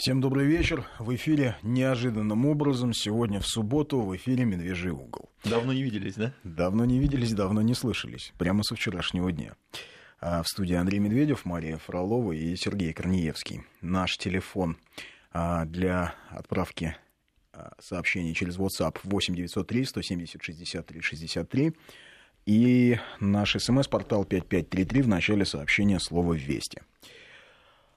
[0.00, 0.86] Всем добрый вечер.
[0.98, 5.28] В эфире неожиданным образом сегодня в субботу в эфире «Медвежий угол».
[5.44, 6.32] Давно не виделись, да?
[6.42, 8.32] Давно не виделись, давно не слышались.
[8.38, 9.56] Прямо со вчерашнего дня.
[10.18, 13.64] А в студии Андрей Медведев, Мария Фролова и Сергей Корнеевский.
[13.82, 14.78] Наш телефон
[15.32, 16.96] а, для отправки
[17.52, 21.76] а, сообщений через WhatsApp 8 903 170 63 63
[22.46, 26.80] и наш смс-портал 5533 в начале сообщения слова «Вести».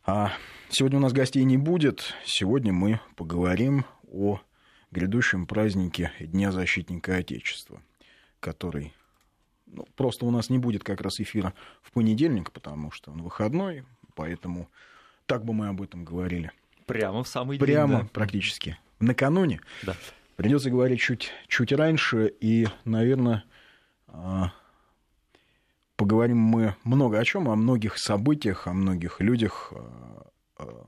[0.05, 0.33] А
[0.69, 2.13] сегодня у нас гостей не будет.
[2.25, 4.41] Сегодня мы поговорим о
[4.91, 7.81] грядущем празднике Дня защитника Отечества,
[8.41, 8.93] который
[9.65, 13.85] ну, просто у нас не будет как раз эфира в понедельник, потому что он выходной,
[14.13, 14.67] поэтому
[15.25, 16.51] так бы мы об этом говорили.
[16.85, 17.65] Прямо в самый день.
[17.65, 18.09] Прямо, да.
[18.11, 18.77] практически.
[18.99, 19.61] Накануне.
[19.83, 19.95] Да.
[20.35, 23.45] Придется говорить чуть, чуть раньше, и, наверное,
[24.07, 24.51] а,
[25.95, 29.73] поговорим мы много о чем, о многих событиях, о многих людях.
[29.75, 30.85] А, а,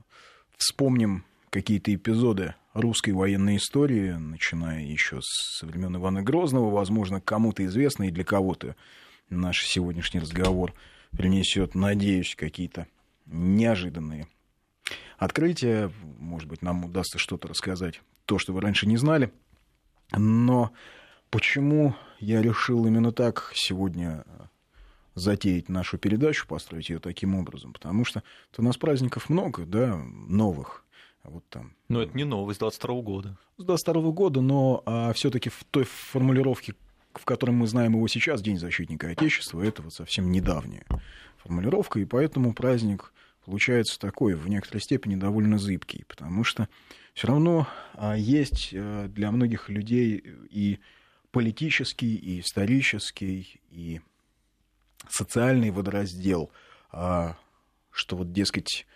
[0.56, 8.04] вспомним какие-то эпизоды русской военной истории, начиная еще с времен Ивана Грозного, возможно, кому-то известно
[8.04, 8.76] и для кого-то
[9.30, 10.74] наш сегодняшний разговор
[11.16, 12.86] принесет, надеюсь, какие-то
[13.26, 14.28] неожиданные
[15.18, 15.90] открытия.
[16.18, 19.32] Может быть, нам удастся что-то рассказать, то, что вы раньше не знали.
[20.12, 20.72] Но
[21.30, 24.24] почему я решил именно так сегодня
[25.16, 28.22] затеять нашу передачу, построить ее таким образом, потому что
[28.56, 30.84] у нас праздников много, да, новых.
[31.24, 31.74] Вот там.
[31.88, 33.36] Но это не новость, с 22 года.
[33.56, 36.76] С 22 года, но а, все-таки в той формулировке,
[37.14, 40.84] в которой мы знаем его сейчас, День защитника Отечества, это вот совсем недавняя
[41.38, 43.12] формулировка, и поэтому праздник
[43.44, 46.68] получается такой, в некоторой степени довольно зыбкий, потому что
[47.14, 50.78] все равно а, есть а, для многих людей и
[51.32, 54.00] политический, и исторический, и
[55.10, 56.50] социальный водораздел,
[56.90, 57.36] а,
[57.90, 58.86] что вот, дескать,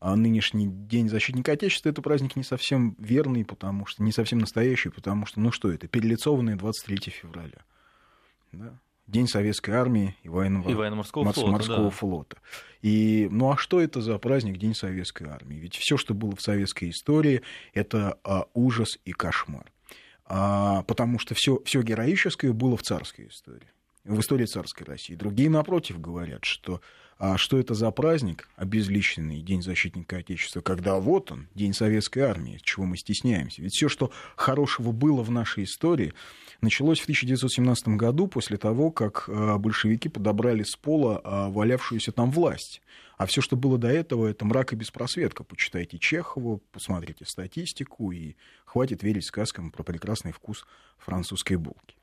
[0.00, 4.90] а нынешний День защитника Отечества это праздник не совсем верный, потому что не совсем настоящий,
[4.90, 7.64] потому что, ну что это, перелицованный 23 февраля.
[8.52, 8.78] Да?
[9.06, 11.90] День Советской Армии и военного, и военно-морского, морс, флота, морского да.
[11.90, 12.36] флота.
[12.82, 15.56] И, ну а что это за праздник День Советской Армии?
[15.56, 19.70] Ведь все, что было в советской истории, это а, ужас и кошмар.
[20.24, 23.68] А, потому что все героическое было в царской истории
[24.06, 25.14] в истории царской России.
[25.14, 26.80] Другие, напротив, говорят, что
[27.18, 32.60] а что это за праздник, обезличенный День защитника Отечества, когда вот он, День Советской Армии,
[32.62, 33.62] чего мы стесняемся.
[33.62, 36.12] Ведь все, что хорошего было в нашей истории,
[36.60, 42.30] началось в 1917 году после того, как а, большевики подобрали с пола а, валявшуюся там
[42.30, 42.82] власть.
[43.16, 45.42] А все, что было до этого, это мрак и беспросветка.
[45.42, 48.34] Почитайте Чехова, посмотрите статистику, и
[48.66, 50.66] хватит верить сказкам про прекрасный вкус
[50.98, 51.96] французской булки.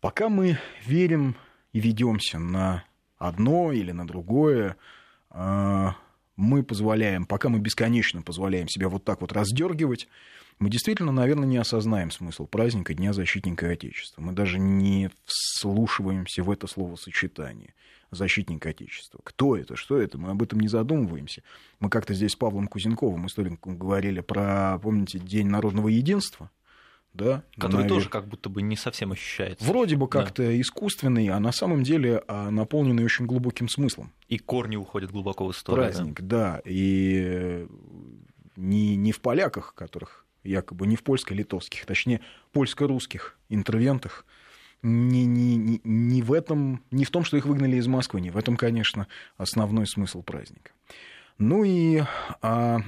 [0.00, 1.36] Пока мы верим
[1.72, 2.84] и ведемся на
[3.16, 4.76] одно или на другое,
[5.30, 5.96] а,
[6.36, 10.06] мы позволяем, пока мы бесконечно позволяем себя вот так вот раздергивать,
[10.60, 14.22] мы действительно, наверное, не осознаем смысл праздника Дня защитника Отечества.
[14.22, 17.74] Мы даже не вслушиваемся в это словосочетание
[18.10, 19.20] защитник Отечества.
[19.22, 21.42] Кто это, что это, мы об этом не задумываемся.
[21.78, 26.50] Мы как-то здесь с Павлом Кузенковым, историком, говорили про, помните, День народного единства,
[27.14, 27.88] да, который навер...
[27.88, 29.64] тоже как будто бы не совсем ощущается.
[29.64, 30.60] Вроде бы как-то да.
[30.60, 34.12] искусственный, а на самом деле а, наполненный очень глубоким смыслом.
[34.28, 35.84] И корни уходят глубоко в историю.
[35.84, 36.62] Праздник, да, да.
[36.64, 37.66] и
[38.56, 42.20] не, не в поляках, которых якобы не в польско-литовских, точнее,
[42.52, 44.24] польско-русских интервентах,
[44.82, 48.30] не, не, не, не в этом, не в том, что их выгнали из Москвы, не
[48.30, 50.70] в этом, конечно, основной смысл праздника.
[51.38, 52.02] Ну и
[52.42, 52.78] а,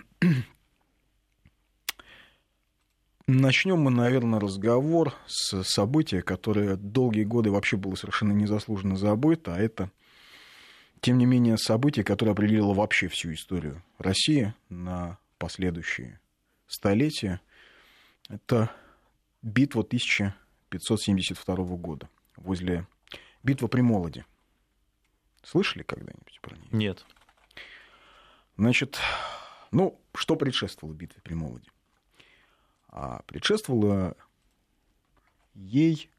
[3.33, 9.59] Начнем мы, наверное, разговор с события, которое долгие годы вообще было совершенно незаслуженно забыто, а
[9.59, 9.93] это,
[11.01, 16.19] тем не менее, событие, которое определило вообще всю историю России на последующие
[16.67, 17.41] столетия.
[18.29, 18.73] Это
[19.43, 22.85] битва 1572 года возле
[23.45, 24.27] битва при Молоде.
[25.45, 26.69] Слышали когда-нибудь про нее?
[26.73, 27.07] Нет.
[28.57, 28.99] Значит,
[29.71, 31.71] ну, что предшествовало битве при Молоде?
[32.91, 34.17] А предшествовало
[35.55, 36.11] ей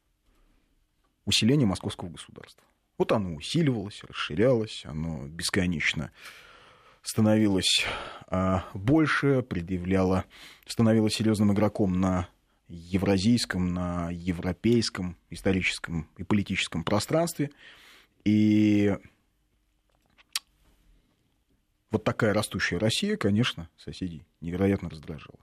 [1.24, 2.64] усиление московского государства.
[2.98, 6.10] Вот оно усиливалось, расширялось, оно бесконечно
[7.02, 7.84] становилось
[8.28, 10.24] а, больше, предъявляло,
[10.66, 12.28] становилось серьезным игроком на
[12.68, 17.50] евразийском, на европейском историческом и политическом пространстве.
[18.24, 18.96] И
[21.90, 25.38] вот такая растущая Россия, конечно, соседей невероятно раздражала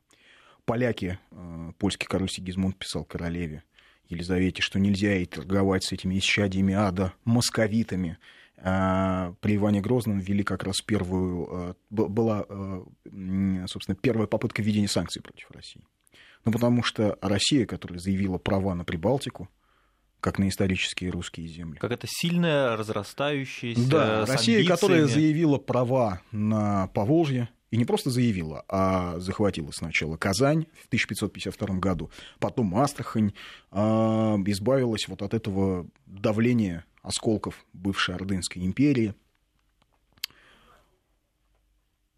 [0.69, 3.63] поляки, э, польский король Сигизмунд писал королеве
[4.07, 8.18] Елизавете, что нельзя ей торговать с этими исчадиями ада, московитами.
[8.62, 12.86] а, при Иване Грозном ввели как раз первую, а, была, а,
[13.68, 15.81] собственно, первая попытка введения санкций против России.
[16.45, 19.50] Ну, потому что Россия, которая заявила права на Прибалтику,
[20.19, 21.80] как на исторические русские земли.
[21.80, 28.66] Как это сильная, разрастающаяся Да, Россия, которая заявила права на Поволжье, и не просто заявила,
[28.68, 33.33] а захватила сначала Казань в 1552 году, потом Астрахань,
[33.71, 39.13] избавилась вот от этого давления осколков бывшей Ордынской империи.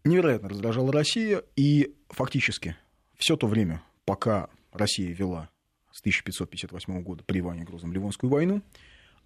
[0.04, 2.76] Невероятно раздражала Россия, и фактически
[3.16, 5.48] все то время, пока Россия вела
[5.92, 8.62] с 1558 года при Иване Грозном Ливонскую войну,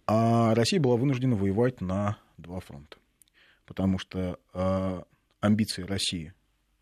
[0.07, 2.99] а Россия была вынуждена воевать на два фронта.
[3.65, 5.03] Потому что э,
[5.47, 6.35] амбиции России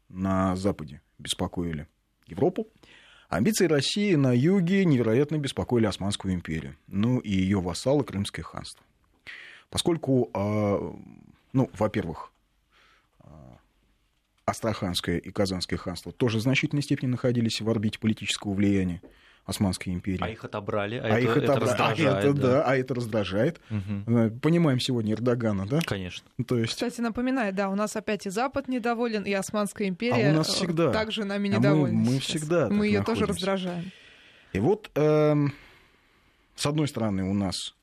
[0.08, 1.86] на Западе беспокоили
[2.26, 2.68] Европу,
[3.28, 8.84] Амбиции России на юге невероятно беспокоили Османскую империю, ну и ее вассалы Крымское ханство.
[9.70, 10.94] Поскольку, а,
[11.52, 12.30] ну, во-первых,
[13.18, 13.58] а,
[14.44, 19.02] Астраханское и Казанское ханство тоже в значительной степени находились в орбите политического влияния
[19.46, 20.22] Османской империи.
[20.22, 22.14] А их отобрали, а, а это, их это раздражает.
[22.14, 22.42] А это, да.
[22.42, 23.60] Да, а это раздражает.
[23.70, 24.40] Угу.
[24.40, 25.80] Понимаем сегодня Эрдогана, да?
[25.84, 26.26] Конечно.
[26.46, 26.72] То есть...
[26.72, 30.48] Кстати, напоминаю, да, у нас опять и Запад недоволен, и Османская империя а у нас
[30.48, 30.90] всегда.
[30.92, 32.00] также нами недовольна.
[32.00, 33.92] А мы, мы всегда Мы ее тоже раздражаем.
[34.54, 35.34] И вот, э,
[36.54, 37.74] с одной стороны, у нас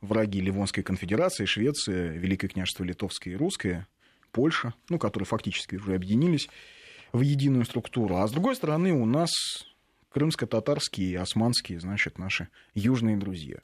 [0.00, 3.86] враги Ливонской конфедерации, Швеция, Великое княжество Литовское и Русское,
[4.32, 6.48] Польша, ну, которые фактически уже объединились
[7.12, 8.16] в единую структуру.
[8.16, 9.30] А с другой стороны, у нас
[10.16, 13.58] крымско-татарские и османские, значит, наши южные друзья.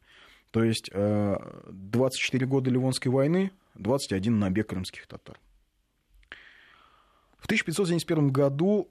[0.50, 5.40] То есть 24 э, года Ливонской войны, 21 набег крымских татар.
[7.38, 8.90] В 1571 году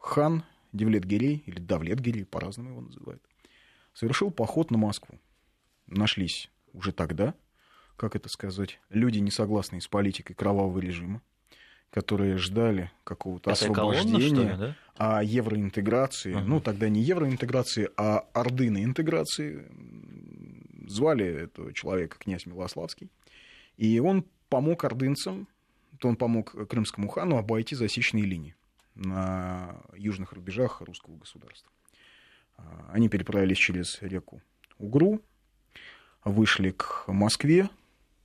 [0.00, 0.42] хан
[0.72, 3.22] Девлет-Гирей, или Давлет-Гирей, по-разному его называют,
[3.94, 5.20] совершил поход на Москву.
[5.86, 7.36] Нашлись уже тогда,
[7.96, 11.22] как это сказать, люди, не согласные с политикой кровавого режима,
[11.90, 14.76] которые ждали какого-то освобождения, колонна, ли, да?
[14.96, 16.44] а евроинтеграции, uh-huh.
[16.44, 19.66] ну тогда не евроинтеграции, а ордыны интеграции,
[20.86, 23.10] звали этого человека князь Милославский,
[23.76, 25.48] и он помог ордынцам,
[25.98, 28.54] то он помог крымскому хану обойти засечные линии
[28.94, 31.70] на южных рубежах русского государства.
[32.56, 34.42] А, они переправились через реку
[34.78, 35.20] Угру,
[36.24, 37.68] вышли к Москве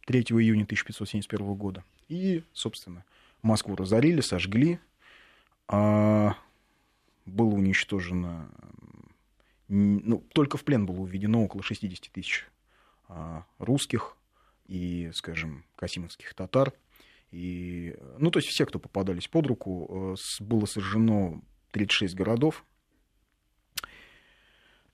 [0.05, 3.05] 3 июня 1571 года и, собственно,
[3.43, 4.79] Москву разорили, сожгли.
[5.67, 6.35] А
[7.25, 8.49] было уничтожено,
[9.67, 12.47] ну, только в плен было уведено около 60 тысяч
[13.07, 14.17] а, русских
[14.65, 16.73] и, скажем, касимовских татар.
[17.31, 21.41] И, ну, то есть все, кто попадались под руку, э, было сожжено
[21.71, 22.63] 36 городов,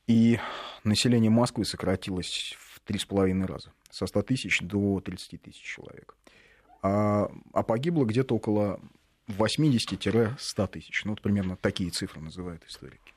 [0.08, 0.40] и
[0.84, 6.16] население Москвы сократилось в 3,5 раза, со 100 тысяч до 30 тысяч человек
[6.82, 8.80] а, а погибло где-то около
[9.28, 11.06] 80-100 тысяч.
[11.06, 13.14] Ну, вот примерно такие цифры называют историки.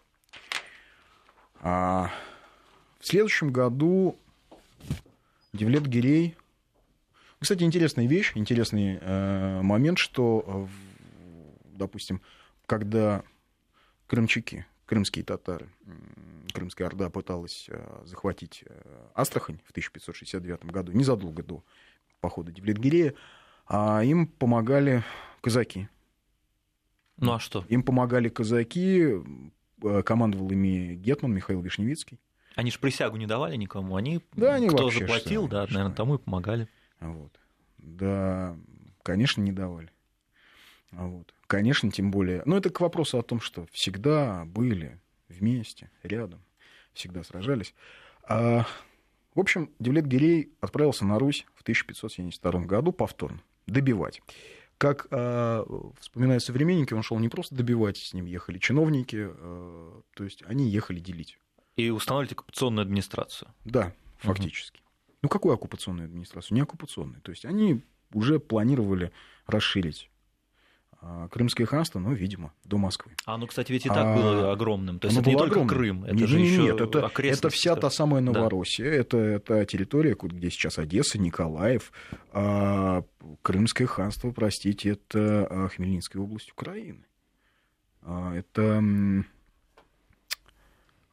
[1.61, 2.11] А
[2.99, 4.19] в следующем году
[5.53, 6.37] Девлет Гирей...
[7.39, 10.69] Кстати, интересная вещь, интересный э, момент, что,
[11.65, 12.21] допустим,
[12.67, 13.25] когда
[14.07, 15.69] крымчаки, крымские татары,
[16.53, 21.65] Крымская Орда пыталась э, захватить э, Астрахань в 1569 году, незадолго до
[22.21, 23.15] похода Девлет-Гирея,
[23.67, 25.05] а им помогали
[25.41, 25.89] казаки.
[27.19, 27.65] Ну а что?
[27.69, 29.23] Им помогали казаки,
[29.83, 32.19] э, командовал ими Гетман Михаил Вишневицкий.
[32.55, 35.75] Они же присягу не давали никому, они, да, они кто заплатил, да, что?
[35.75, 36.69] наверное, тому и помогали.
[37.01, 37.33] Вот.
[37.79, 38.57] Да,
[39.03, 39.91] конечно, не давали.
[40.91, 41.33] Вот.
[41.47, 42.43] Конечно, тем более.
[42.45, 46.41] Но это к вопросу о том, что всегда были вместе, рядом,
[46.93, 47.75] всегда сражались.
[48.25, 48.67] А,
[49.35, 53.41] в общем, Девлет Гирей отправился на Русь в 1572 году повторно
[53.73, 54.21] добивать.
[54.79, 55.65] Как э,
[56.01, 60.69] вспоминают современники, он шел не просто добивать, с ним ехали чиновники, э, то есть они
[60.69, 61.39] ехали делить.
[61.77, 63.53] И устанавливать оккупационную администрацию.
[63.65, 64.79] Да, фактически.
[64.79, 64.87] Угу.
[65.23, 66.57] Ну, какую оккупационную администрацию?
[66.57, 67.21] Не оккупационную.
[67.23, 69.13] То есть они уже планировали
[69.47, 70.11] расширить
[71.33, 73.13] Крымское ханство, ну, видимо, до Москвы.
[73.25, 75.01] А, ну, кстати, ведь и так а, было огромным.
[75.01, 75.69] То есть это не только огромным.
[75.69, 78.97] Крым, это нет, же еще Нет, это, это вся та самая Новороссия, да.
[78.97, 81.91] это, это территория, где сейчас Одесса, Николаев,
[82.33, 83.03] а,
[83.43, 87.05] Крымское ханство, простите, это а, Хмельницкая область Украины.
[88.03, 88.83] А, это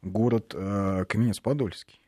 [0.02, 2.00] город а, Каменец-Подольский.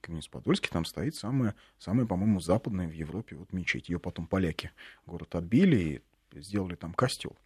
[0.00, 3.88] Каменец-Подольский, там стоит самая, самая, по-моему, западная в Европе вот мечеть.
[3.88, 4.72] Ее потом поляки
[5.06, 6.02] город отбили, и
[6.40, 7.36] сделали там костел.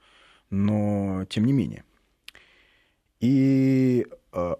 [0.51, 1.85] Но тем не менее.
[3.21, 4.55] И э,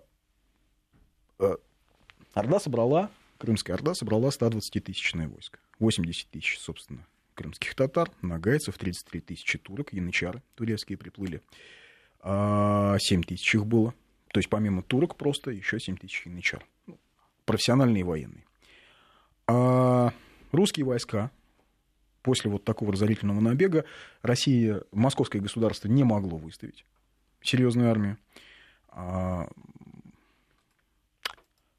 [1.39, 1.57] э,
[2.35, 3.11] Орда собрала
[3.41, 5.59] Крымская Орда собрала 120-тысячное войско.
[5.79, 11.41] 80 тысяч, собственно, крымских татар, нагайцев, 33 тысячи турок, янычары турецкие приплыли.
[12.23, 13.95] 7 а, тысяч их было.
[14.29, 16.67] То есть помимо турок просто еще 7 тысяч янычар.
[16.87, 16.99] Ну,
[17.47, 18.45] профессиональные военные.
[19.47, 20.13] А
[20.53, 21.31] русские войска
[22.23, 23.85] после вот такого разорительного набега
[24.23, 26.85] Россия, московское государство не могло выставить
[27.43, 28.19] серьезную армию.
[28.89, 29.49] А,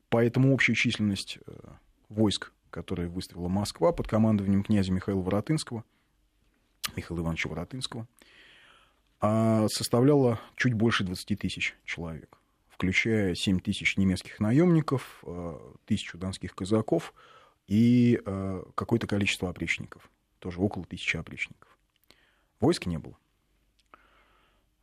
[0.10, 1.52] поэтому общая численность э,
[2.10, 5.84] войск, которые выставила Москва под командованием князя Михаила Воротынского,
[6.96, 8.08] Михаила Ивановича Воротынского,
[9.20, 12.38] а, составляла чуть больше 20 тысяч человек,
[12.70, 17.14] включая 7 тысяч немецких наемников, э, тысячу донских казаков
[17.68, 20.10] и э, какое-то количество опричников,
[20.42, 21.78] тоже около тысячи опричников.
[22.60, 23.16] Войск не было.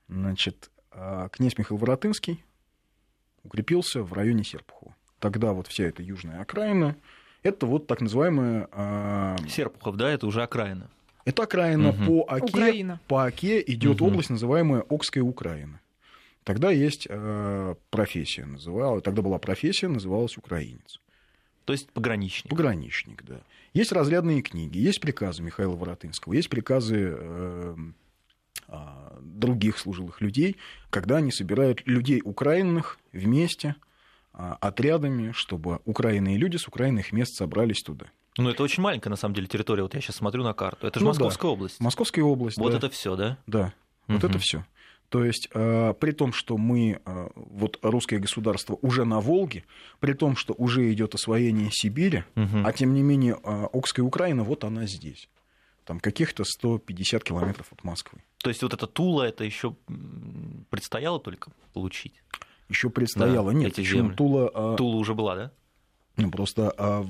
[0.08, 2.42] Значит, а князь Михаил Воротынский
[3.42, 4.94] укрепился в районе Серпухова.
[5.18, 6.96] Тогда вот вся эта южная окраина,
[7.42, 8.68] это вот так называемая...
[8.72, 10.88] А, Серпухов, да, это уже окраина.
[11.24, 12.04] Это окраина угу.
[12.04, 12.44] по Оке.
[12.44, 13.00] Украина.
[13.08, 14.10] По Оке идет угу.
[14.10, 15.80] область, называемая Окская Украина.
[16.44, 21.00] Тогда есть э, профессия, называлась, тогда была профессия, называлась украинец.
[21.68, 22.48] То есть пограничник.
[22.48, 23.42] Пограничник, да.
[23.75, 27.76] Есть разрядные книги, есть приказы Михаила Воротынского, есть приказы э,
[29.20, 30.56] других служилых людей,
[30.88, 33.76] когда они собирают людей украинных вместе,
[34.32, 38.06] а, отрядами, чтобы украинные люди с украинных мест собрались туда.
[38.38, 39.82] Ну, это очень маленькая, на самом деле, территория.
[39.82, 40.87] Вот я сейчас смотрю на карту.
[40.87, 41.52] Это же ну, Московская да.
[41.52, 41.80] область.
[41.80, 42.78] Московская область, Вот да.
[42.78, 43.37] это все, да?
[43.46, 43.75] Да,
[44.06, 44.64] вот это все.
[45.08, 49.64] То есть, э, при том, что мы, э, вот русское государство уже на Волге,
[50.00, 52.58] при том, что уже идет освоение Сибири, угу.
[52.64, 55.28] а тем не менее, э, Окская Украина, вот она здесь
[55.86, 58.20] там каких-то 150 километров от Москвы.
[58.38, 59.74] То есть вот эта Тула, это еще
[60.68, 62.22] предстояло только получить?
[62.68, 63.78] Еще предстояло, да, нет.
[63.78, 64.76] Еще Тула.
[64.76, 65.50] Тула уже была, да?
[66.18, 67.06] Ну, просто а,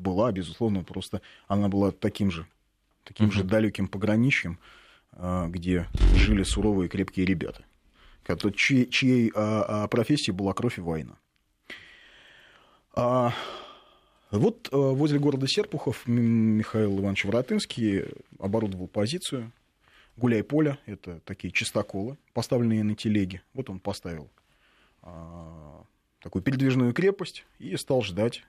[0.00, 2.46] была, безусловно, просто она была таким же,
[3.04, 3.34] таким угу.
[3.34, 4.58] же далеким пограничьем,
[5.48, 7.64] где жили суровые крепкие ребята,
[8.54, 11.16] чьей, чьей а, а, профессией была кровь и война.
[12.94, 13.32] А,
[14.30, 18.04] вот э, возле города Серпухов Михаил Иванович Воротынский
[18.38, 19.52] оборудовал позицию.
[20.16, 23.42] Гуляй поле, это такие чистоколы, поставленные на телеге.
[23.54, 24.30] Вот он поставил
[25.02, 25.84] а,
[26.20, 28.44] такую передвижную крепость и стал ждать,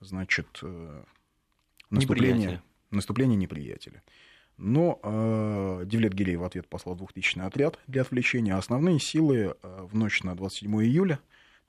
[0.00, 1.04] значит, э,
[1.90, 4.02] наступления, наступления неприятеля.
[4.56, 8.56] Но э, Девлет Гирей в ответ послал двухтысячный отряд для отвлечения.
[8.56, 11.18] Основные силы э, в ночь на 27 июля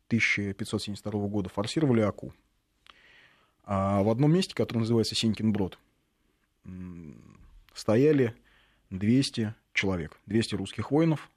[0.07, 2.33] 1572 года форсировали Аку.
[3.63, 5.79] А в одном месте, которое называется Синькин Брод,
[7.73, 8.35] стояли
[8.91, 11.31] 200 человек, 200 русских воинов,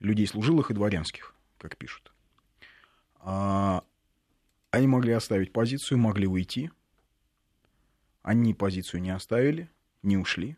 [0.00, 2.12] людей служилых и дворянских, как пишут.
[3.20, 3.84] А
[4.70, 6.70] они могли оставить позицию, могли уйти.
[8.22, 9.68] Они позицию не оставили,
[10.04, 10.56] не ушли.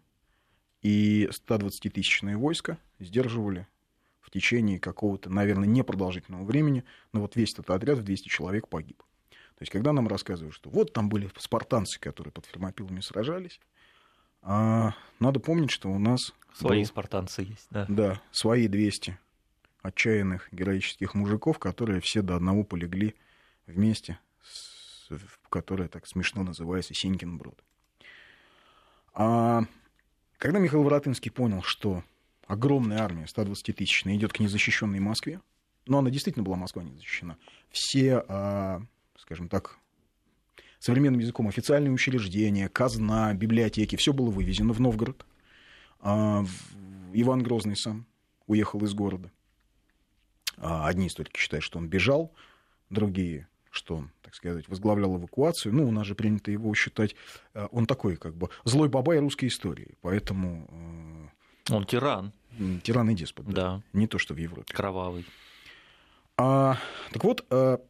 [0.83, 3.67] И 120-тысячное войско сдерживали
[4.21, 6.85] в течение какого-то, наверное, непродолжительного времени.
[7.13, 9.03] Но вот весь этот отряд в 200 человек погиб.
[9.31, 13.59] То есть, когда нам рассказывают, что вот там были спартанцы, которые под Фермопилами сражались,
[14.43, 16.35] а надо помнить, что у нас...
[16.55, 17.87] Свои был, спартанцы есть, да.
[17.89, 19.19] Да, свои 200
[19.83, 23.15] отчаянных героических мужиков, которые все до одного полегли
[23.67, 25.09] вместе, с,
[25.49, 27.63] которое так смешно называется Синькин брод.
[29.17, 29.65] А
[30.37, 32.05] когда Михаил Воротынский понял, что
[32.47, 35.41] огромная армия, 120-тысячная, идет к незащищенной Москве,
[35.87, 37.39] но она действительно была Москва не защищена,
[37.71, 38.83] все а,
[39.17, 39.79] скажем так,
[40.79, 45.25] современным языком официальные учреждения, казна, библиотеки, все было вывезено в Новгород.
[46.01, 46.45] А
[47.15, 48.07] Иван Грозный сам
[48.47, 49.33] уехал из города.
[50.59, 52.33] А одни историки считают, что он бежал,
[52.91, 55.73] другие, что он, так сказать, возглавлял эвакуацию.
[55.73, 57.15] Ну, у нас же принято его считать,
[57.55, 60.67] а, он такой, как бы, злой бабай русской истории, поэтому...
[61.71, 62.33] А, он тиран.
[62.83, 63.53] Тиран и деспот, да.
[63.53, 63.83] да.
[63.93, 64.75] Не то, что в Европе.
[64.75, 65.25] Кровавый.
[66.37, 66.77] А,
[67.13, 67.81] так вот, а,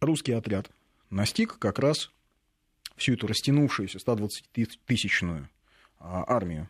[0.00, 0.70] русский отряд
[1.10, 2.12] настиг как раз
[2.94, 5.48] всю эту растянувшуюся 120-тысячную
[5.98, 6.68] а, армию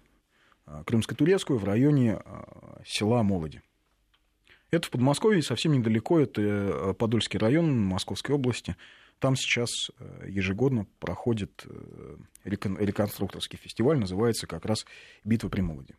[0.86, 2.22] крымско-турецкую в районе
[2.86, 3.60] села Молоди.
[4.74, 8.76] Это в Подмосковье, совсем недалеко, это э, Подольский район Московской области.
[9.18, 14.84] Там сейчас э, ежегодно проходит э, реконструкторский фестиваль, называется как раз
[15.24, 15.94] «Битва при Молоде».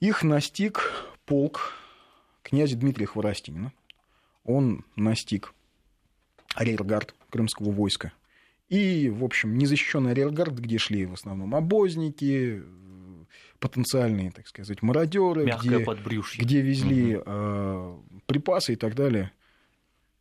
[0.00, 0.90] Их настиг
[1.26, 1.72] полк
[2.42, 3.72] князя Дмитрия Хворостинина–
[4.44, 5.54] он настиг
[6.54, 8.12] арьергард крымского войска.
[8.68, 12.62] И, в общем, незащищенный арьергард, где шли в основном обозники,
[13.60, 15.84] потенциальные, так сказать, мародеры, где,
[16.38, 17.24] где везли угу.
[17.26, 17.96] э,
[18.26, 19.32] припасы и так далее.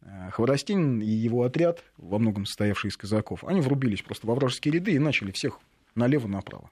[0.02, 4.76] Э, Хворостин и его отряд, во многом состоявший из казаков, они врубились просто во вражеские
[4.76, 5.60] ряды и начали всех
[5.96, 6.70] налево-направо.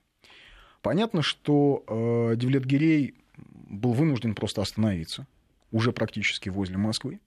[0.81, 5.27] Понятно, что э, Девлет-Гирей был вынужден просто остановиться,
[5.71, 7.19] уже практически возле Москвы,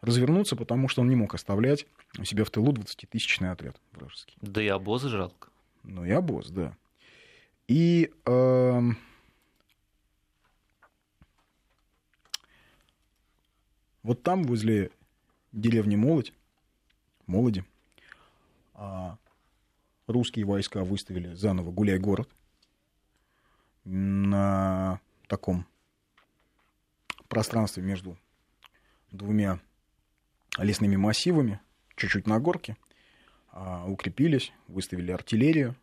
[0.00, 1.86] развернуться, потому что он не мог оставлять
[2.18, 4.36] у себя в тылу 20-тысячный отряд вражеский.
[4.40, 5.48] Да и обозы жалко.
[5.84, 6.76] Ну и обоз, да.
[7.68, 8.80] И э,
[14.02, 14.90] вот там, возле
[15.52, 16.32] деревни Молодь,
[17.26, 17.64] Молоди,
[18.74, 19.16] э,
[20.06, 22.28] русские войска выставили заново гуляй-город
[23.84, 25.66] на таком
[27.28, 28.18] пространстве между
[29.10, 29.58] двумя
[30.58, 31.60] лесными массивами,
[31.96, 32.76] чуть-чуть на горке,
[33.50, 35.74] а, укрепились, выставили артиллерию.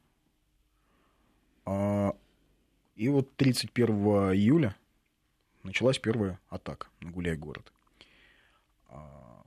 [1.71, 2.15] А,
[2.95, 3.89] и вот 31
[4.33, 4.75] июля
[5.61, 7.71] началась первая атака на Гуляй-город.
[8.88, 9.43] А,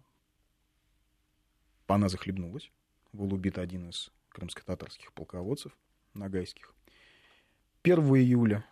[1.89, 2.71] она захлебнулась.
[3.13, 5.77] Был убит один из крымско-татарских полководцев,
[6.15, 6.73] нагайских.
[7.83, 8.65] 1 июля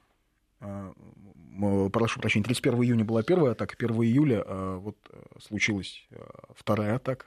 [0.60, 4.44] прошу прощения, 31 июня была первая атака, 1 июля
[4.76, 4.96] вот
[5.40, 6.06] случилась
[6.50, 7.26] вторая атака.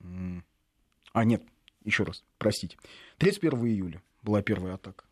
[0.00, 1.42] А, нет,
[1.88, 2.76] еще раз, простите.
[3.16, 5.04] 31 июля была первая атака.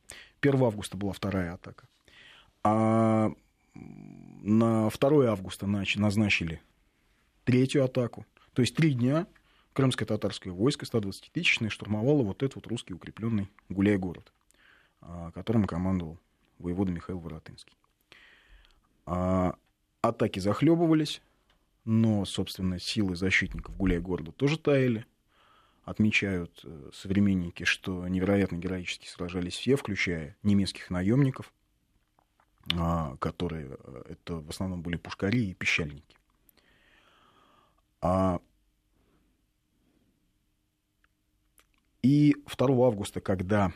[0.43, 1.89] 1 августа была вторая атака.
[2.63, 3.33] А
[3.75, 6.61] на 2 августа назначили
[7.45, 8.27] третью атаку.
[8.53, 9.27] То есть три дня
[9.73, 14.33] крымское татарское войско 120-тысячное штурмовало вот этот вот русский укрепленный гуляй-город,
[15.01, 16.19] а, которым командовал
[16.59, 17.77] воевода Михаил Воротынский.
[19.07, 19.57] А
[20.03, 21.23] атаки захлебывались,
[21.85, 25.07] но, собственно, силы защитников гуляй-города тоже таяли–
[25.87, 31.53] отмечают э, современники, что невероятно героически сражались все, включая немецких наемников,
[32.75, 36.17] а, которые э, это в основном были пушкари и пищальники.
[38.03, 38.41] А...
[42.03, 43.73] И 2 августа, когда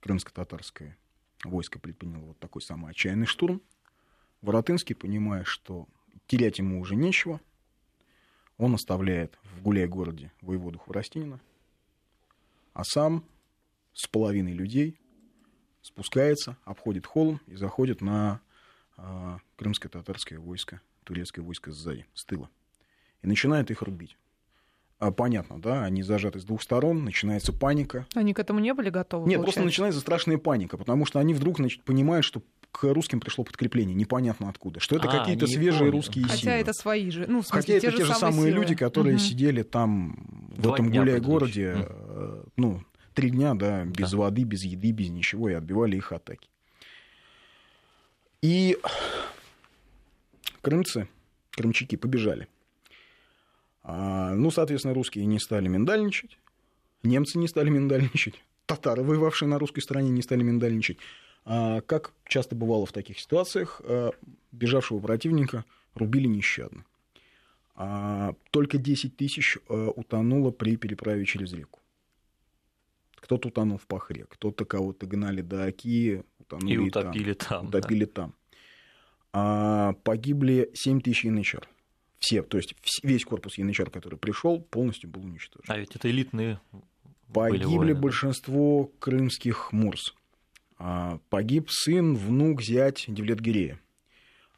[0.00, 0.98] крымско-татарское
[1.44, 3.62] войско предприняло вот такой самый отчаянный штурм,
[4.42, 5.88] Воротынский, понимая, что
[6.26, 7.40] терять ему уже нечего,
[8.58, 11.40] он оставляет в гуляй-городе воеводу Хворостинина,
[12.72, 13.24] а сам
[13.92, 14.98] с половиной людей
[15.82, 18.40] спускается, обходит холм и заходит на
[18.96, 22.50] э, крымское татарское войско, турецкое войско сзади, с тыла.
[23.22, 24.16] И начинает их рубить.
[24.98, 28.06] А, понятно, да, они зажаты с двух сторон, начинается паника.
[28.14, 29.28] Они к этому не были готовы?
[29.28, 29.42] Нет, получается?
[29.42, 33.94] просто начинается страшная паника, потому что они вдруг значит, понимают, что к русским пришло подкрепление,
[33.94, 35.92] непонятно откуда, что это а, какие-то свежие понял.
[35.92, 36.50] русские Хотя силы.
[36.50, 38.62] Хотя это свои же, ну, в смысле, Хотя те это же те же самые силы.
[38.62, 39.22] люди, которые угу.
[39.22, 42.50] сидели там, Два в этом гуляй-городе, угу.
[42.56, 42.82] ну,
[43.12, 44.16] три дня, да, без да.
[44.16, 46.48] воды, без еды, без ничего, и отбивали их атаки.
[48.40, 48.78] И
[50.62, 51.08] крымцы,
[51.50, 52.48] крымчаки побежали.
[53.88, 56.38] А, ну, соответственно, русские не стали миндальничать,
[57.04, 58.34] немцы не стали миндальничать,
[58.66, 60.98] татары, воевавшие на русской стороне, не стали миндальничать.
[61.44, 64.10] А, как часто бывало в таких ситуациях, а,
[64.50, 66.84] бежавшего противника рубили нещадно.
[68.50, 71.80] Только 10 тысяч утонуло при переправе через реку.
[73.16, 77.48] Кто-то утонул в Пахре, кто-то кого-то гнали до Оки, утонули и утопили там.
[77.48, 78.12] там утопили да.
[78.12, 78.34] там.
[79.34, 81.68] А, погибли 7 тысяч янычар.
[82.18, 85.64] Все, то есть весь корпус янычар, который пришел, полностью был уничтожен.
[85.68, 86.60] А ведь это элитные
[87.32, 90.14] Погибли большинство крымских мурс.
[90.78, 93.78] А, погиб сын, внук, зять Девлет-Гирея.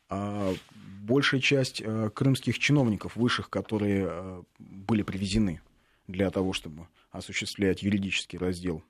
[0.08, 0.54] А,
[1.02, 5.60] большая часть а, крымских чиновников высших, которые были привезены
[6.06, 8.82] для того, чтобы осуществлять юридический раздел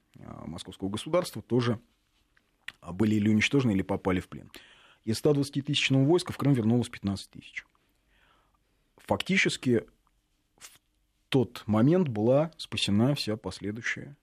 [0.46, 1.78] московского государства, тоже
[2.82, 4.50] были или уничтожены, или попали в плен.
[5.04, 7.64] Из 120-тысячного войска в Крым вернулось 15 тысяч.
[9.08, 9.84] Фактически
[10.58, 10.80] в
[11.28, 14.16] тот момент была спасена вся последующая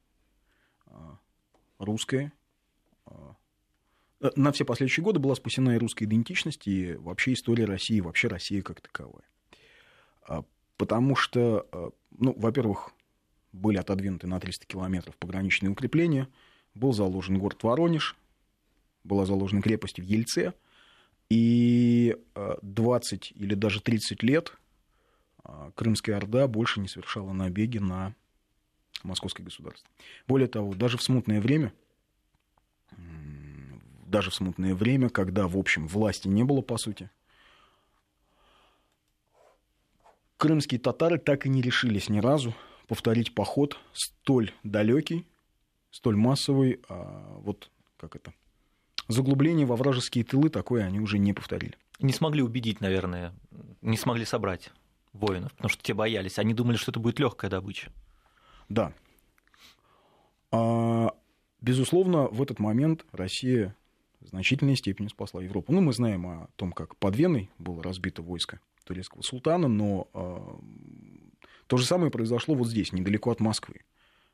[1.77, 2.31] русская
[4.21, 8.27] Э, на все последующие годы была спасена и русская идентичность, и вообще история России, вообще
[8.27, 9.25] Россия как таковая.
[10.27, 10.43] А,
[10.77, 12.91] потому что, ну, во-первых,
[13.51, 16.27] были отодвинуты на 300 километров пограничные укрепления,
[16.73, 18.15] был заложен город Воронеж,
[19.03, 20.53] была заложена крепость в Ельце,
[21.29, 22.15] и
[22.61, 24.57] 20 э, или даже 30 лет
[25.75, 28.15] Крымская Орда больше не совершала набеги на
[29.03, 29.87] московское государство.
[30.27, 31.73] Более того, даже в смутное время
[34.05, 37.09] даже в смутное время, когда, в общем, власти не было, по сути,
[40.37, 42.53] крымские татары так и не решились ни разу
[42.87, 45.25] повторить поход столь далекий,
[45.91, 48.33] столь массовый, а вот как это,
[49.07, 51.75] заглубление во вражеские тылы такое они уже не повторили.
[51.99, 53.33] Не смогли убедить, наверное,
[53.81, 54.71] не смогли собрать
[55.15, 56.39] воинов, потому что те боялись.
[56.39, 57.91] Они думали, что это будет легкая добыча.
[58.69, 58.93] Да.
[60.51, 61.11] А,
[61.61, 63.75] безусловно, в этот момент Россия
[64.19, 65.71] в значительной степени спасла Европу.
[65.71, 70.59] Ну, мы знаем о том, как под Веной было разбито войско турецкого султана, но а,
[71.67, 73.81] то же самое произошло вот здесь, недалеко от Москвы,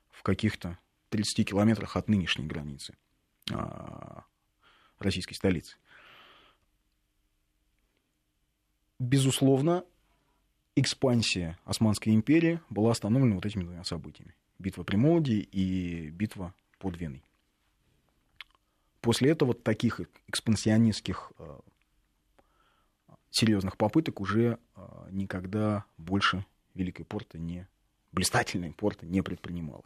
[0.10, 0.78] в каких-то
[1.10, 2.96] 30 километрах от нынешней границы
[3.52, 4.24] а,
[5.00, 5.78] российской столицы.
[9.00, 9.84] Безусловно,
[10.82, 14.36] экспансия Османской империи была остановлена вот этими двумя событиями.
[14.60, 17.24] Битва при Молоде и битва под Веной.
[19.02, 21.60] После этого таких экспансионистских э,
[23.32, 27.68] серьезных попыток уже э, никогда больше Великая Порта не,
[28.12, 29.84] блистательная Порта не предпринимала.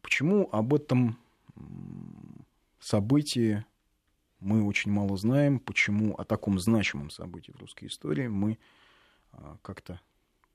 [0.00, 1.18] Почему об этом
[2.80, 3.64] событии
[4.40, 8.58] мы очень мало знаем, почему о таком значимом событии в русской истории мы
[9.62, 10.00] как-то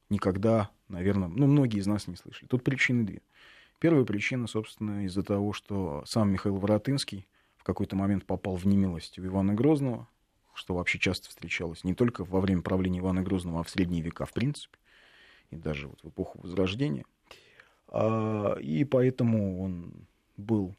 [0.10, 2.48] никогда, наверное, ну, многие из нас не слышали.
[2.48, 3.22] Тут причины две.
[3.80, 9.18] Первая причина, собственно, из-за того, что сам Михаил Воротынский в какой-то момент попал в немилость
[9.20, 10.08] у Ивана Грозного,
[10.54, 14.26] что вообще часто встречалось не только во время правления Ивана Грозного, а в средние века
[14.26, 14.78] в принципе,
[15.50, 17.06] и даже вот в эпоху Возрождения.
[17.88, 19.94] А, и поэтому он
[20.36, 20.76] был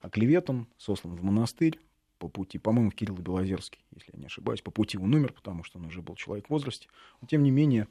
[0.00, 1.78] оклеветан, сослан в монастырь,
[2.18, 5.78] по пути, по-моему, Кирилл Белозерский, если я не ошибаюсь, по пути он умер, потому что
[5.78, 6.88] он уже был человек в возрасте.
[7.20, 7.86] Но, тем не менее,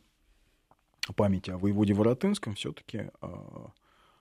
[1.15, 3.71] память о воеводе Воротынском все-таки э, а,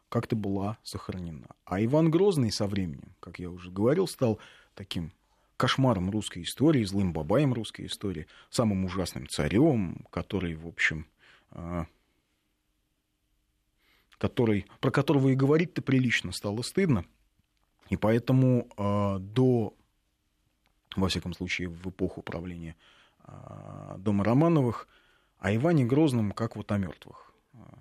[0.09, 1.49] как-то была сохранена.
[1.65, 4.39] А Иван Грозный со временем, как я уже говорил, стал
[4.75, 5.13] таким
[5.57, 11.07] кошмаром русской истории, злым бабаем русской истории, самым ужасным царем, который, в общем,
[11.51, 11.85] э,
[14.19, 17.05] который, про которого и говорить-то прилично стало стыдно.
[17.89, 19.75] И поэтому э, до
[20.97, 22.77] во всяком случае, в эпоху правления
[23.25, 24.89] а, дома Романовых,
[25.39, 27.33] о Иване Грозном как вот о мертвых.
[27.55, 27.79] А,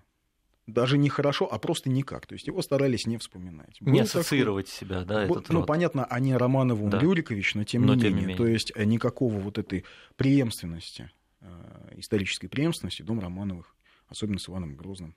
[0.67, 2.25] даже не хорошо, а просто никак.
[2.25, 3.77] То есть его старались не вспоминать.
[3.81, 5.67] Был не ассоциировать такой, себя, да, был, этот Ну, род.
[5.67, 6.99] понятно, а не Романову да.
[6.99, 8.21] Рюрикович, но тем, но не, тем менее.
[8.21, 8.37] не менее.
[8.37, 13.75] То есть э, никакого вот этой преемственности, э, исторической преемственности дом Романовых,
[14.07, 15.15] особенно с Иваном Грозным,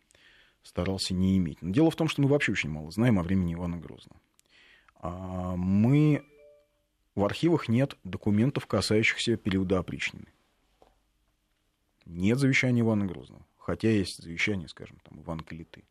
[0.63, 1.63] старался не иметь.
[1.63, 4.21] Но дело в том, что мы вообще очень мало знаем о времени Ивана Грозного.
[5.01, 6.25] А мы
[7.19, 10.29] в архивах нет документов, касающихся периода опричнины.
[12.07, 13.45] Нет завещания Ивана Грозного.
[13.57, 15.83] Хотя есть завещание, скажем, там, Ивана Калиты.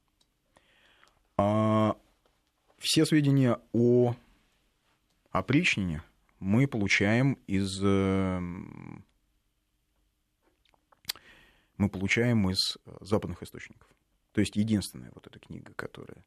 [1.36, 1.98] А
[2.78, 4.16] все сведения о
[5.32, 6.02] опричнине
[6.40, 8.40] мы получаем из э,
[11.78, 13.90] мы получаем из западных источников.
[14.32, 16.24] То есть единственная вот эта книга, которая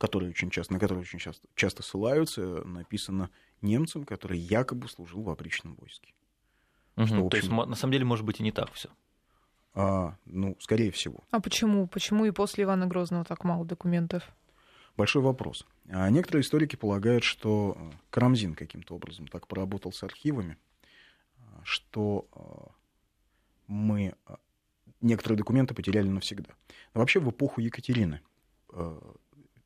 [0.00, 3.28] которые очень часто, на которые очень часто, часто ссылаются, написано
[3.60, 6.14] немцем, который якобы служил в опричном войске.
[6.96, 8.88] Угу, что, общем, то есть, на самом деле, может быть, и не так все.
[9.74, 11.22] А, ну, скорее всего.
[11.30, 11.86] А почему?
[11.86, 14.26] Почему и после Ивана Грозного так мало документов?
[14.96, 15.66] Большой вопрос.
[15.90, 17.76] А некоторые историки полагают, что
[18.08, 20.56] Карамзин каким-то образом так поработал с архивами,
[21.62, 22.70] что а,
[23.66, 24.38] мы а,
[25.02, 26.54] некоторые документы потеряли навсегда.
[26.94, 28.22] Но вообще в эпоху Екатерины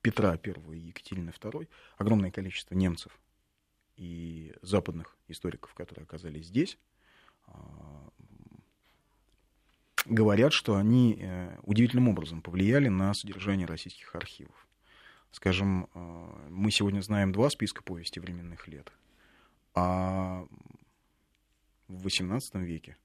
[0.05, 3.19] Петра I и Екатерины II огромное количество немцев
[3.97, 6.77] и западных историков, которые оказались здесь,
[7.47, 8.11] а,
[10.05, 14.69] говорят, что они э, удивительным образом повлияли на содержание российских архивов.
[15.31, 18.93] Скажем, э, мы сегодня знаем два списка повести временных лет,
[19.73, 20.47] а
[21.89, 22.99] в XVIII веке,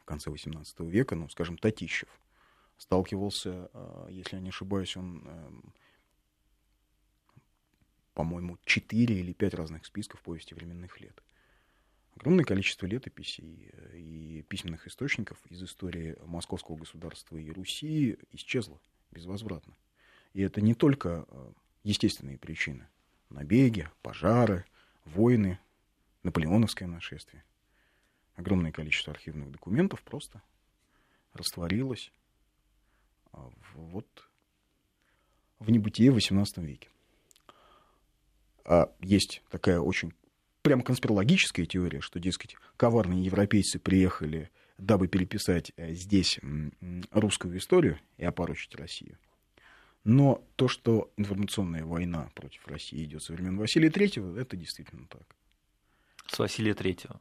[0.00, 2.08] в конце XVIII века, ну, скажем, Татищев–
[2.78, 5.74] сталкивался, а, если я не ошибаюсь, он, эм,
[8.14, 11.22] по-моему, четыре или пять разных списков повести временных лет.
[12.16, 19.76] Огромное количество летописей э, и письменных источников из истории московского государства и Руси исчезло безвозвратно.
[20.32, 21.52] И это не только э,
[21.84, 22.88] естественные причины.
[23.28, 24.64] Набеги, пожары,
[25.04, 25.58] войны,
[26.22, 27.44] наполеоновское нашествие.
[28.34, 30.42] Огромное количество архивных документов просто
[31.34, 32.12] растворилось
[33.74, 34.06] вот
[35.58, 36.88] в небытие в XVIII веке.
[38.64, 40.12] А есть такая очень
[40.62, 46.40] прям конспирологическая теория, что, дескать, коварные европейцы приехали, дабы переписать э, здесь
[47.12, 49.16] русскую историю и опорочить Россию.
[50.02, 55.22] Но то, что информационная война против России идет со времен Василия III, это действительно так.
[56.26, 57.08] С Василия III.
[57.08, 57.18] То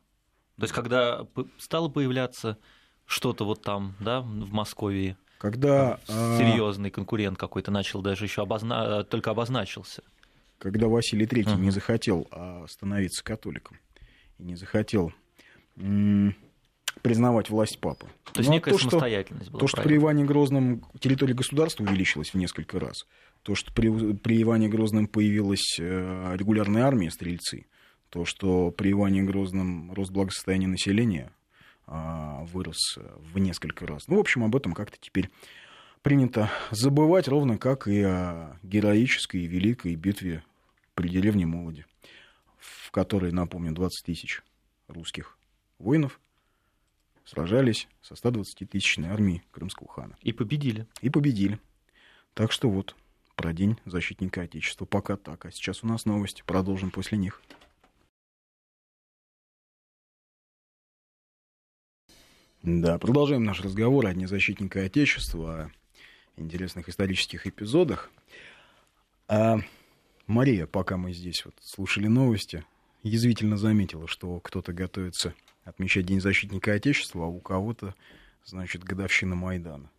[0.57, 2.57] есть, когда стало появляться
[3.05, 5.99] что-то вот там, да, в Москве, когда...
[6.07, 9.03] А, Серьезный конкурент какой-то начал даже еще обозна...
[9.03, 10.03] только обозначился.
[10.57, 11.61] Когда Василий III угу.
[11.61, 12.27] не захотел
[12.67, 13.77] становиться католиком
[14.37, 15.13] и не захотел
[17.01, 18.07] признавать власть папы.
[18.33, 19.59] То есть Но ну, а некая то, самостоятельность что, была.
[19.59, 23.05] То, что при Иване Грозном территория государства увеличилась в несколько раз,
[23.43, 27.67] то, что при, при Иване Грозном появилась э, регулярная армия, стрельцы,
[28.09, 31.44] то, что при Иване Грозном рост благосостояния населения а,
[31.87, 34.07] вырос в несколько раз.
[34.07, 35.29] Ну, в общем, об этом как-то теперь
[36.01, 40.43] принято забывать, ровно как и о героической и великой битве
[40.93, 41.85] при деревне Молоде,
[42.57, 44.41] в которой, напомню, 20 тысяч
[44.87, 45.37] русских
[45.79, 46.19] воинов
[47.25, 50.15] сражались со 120-тысячной армией крымского хана.
[50.21, 50.87] И победили.
[51.01, 51.59] И победили.
[52.33, 52.95] Так что вот,
[53.35, 55.45] про День защитника Отечества пока так.
[55.45, 56.43] А сейчас у нас новости.
[56.45, 57.41] Продолжим после них.
[62.65, 65.71] Да, продолжаем наш разговор о Дне защитника Отечества, о
[66.35, 68.09] интересных исторических эпизодах.
[69.27, 69.59] А
[70.25, 72.65] Мария, пока мы здесь вот слушали новости,
[73.03, 77.93] язвительно заметила, что кто-то готовится отмечать День защитника Отечества, а у кого-то,
[78.45, 79.91] значит, годовщина Майдана.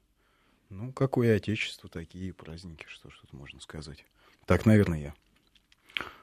[0.68, 4.04] Ну, какое Отечество, такие праздники, что ж тут можно сказать.
[4.44, 5.14] Так, наверное, я.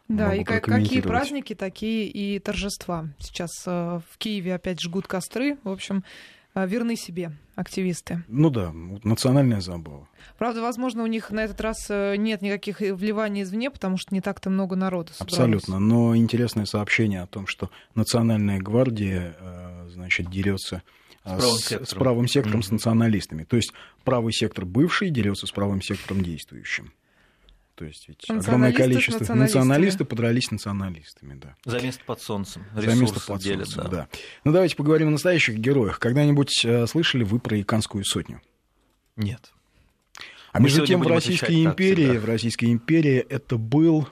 [0.07, 3.07] Да, и как, какие праздники, такие и торжества.
[3.19, 5.57] Сейчас э, в Киеве опять жгут костры.
[5.63, 6.03] В общем,
[6.55, 8.23] э, верны себе активисты.
[8.27, 10.07] Ну да, национальная забава.
[10.37, 14.19] Правда, возможно, у них на этот раз э, нет никаких вливаний извне, потому что не
[14.19, 15.39] так-то много народу собралось.
[15.39, 15.79] Абсолютно.
[15.79, 19.35] Но интересное сообщение о том, что Национальная гвардия,
[19.89, 20.83] значит, дерется
[21.23, 22.63] с правым сектором, с, правым сектором mm-hmm.
[22.63, 23.43] с националистами.
[23.45, 23.71] То есть
[24.03, 26.91] правый сектор бывший дерется с правым сектором действующим.
[27.75, 31.55] То есть ведь огромное количество националисты подрались националистами, да.
[31.65, 32.65] За место под солнцем.
[32.75, 34.07] За место под делят, солнцем, да.
[34.11, 34.17] да.
[34.43, 35.99] Ну давайте поговорим о настоящих героях.
[35.99, 38.41] Когда-нибудь э, слышали вы про Иканскую сотню?
[39.15, 39.51] Нет.
[40.51, 44.07] А Мы между тем в Российской империи, в Российской империи это был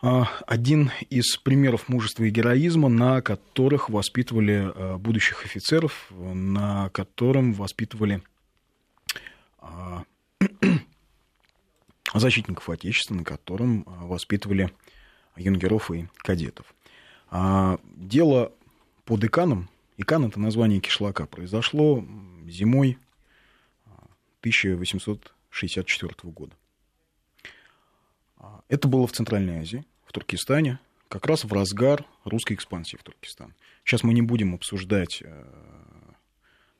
[0.00, 7.54] э, один из примеров мужества и героизма, на которых воспитывали э, будущих офицеров, на котором
[7.54, 8.22] воспитывали
[12.14, 14.72] защитников Отечества, на котором а, воспитывали
[15.36, 16.74] юнгеров и кадетов.
[17.30, 18.52] А дело
[19.04, 22.04] по деканам, Икан– это название кишлака, произошло
[22.46, 22.98] зимой
[24.40, 26.54] 1864 года.
[28.38, 33.02] А, это было в Центральной Азии, в Туркестане, как раз в разгар русской экспансии в
[33.02, 33.54] Туркестан.
[33.84, 35.22] Сейчас мы не будем обсуждать,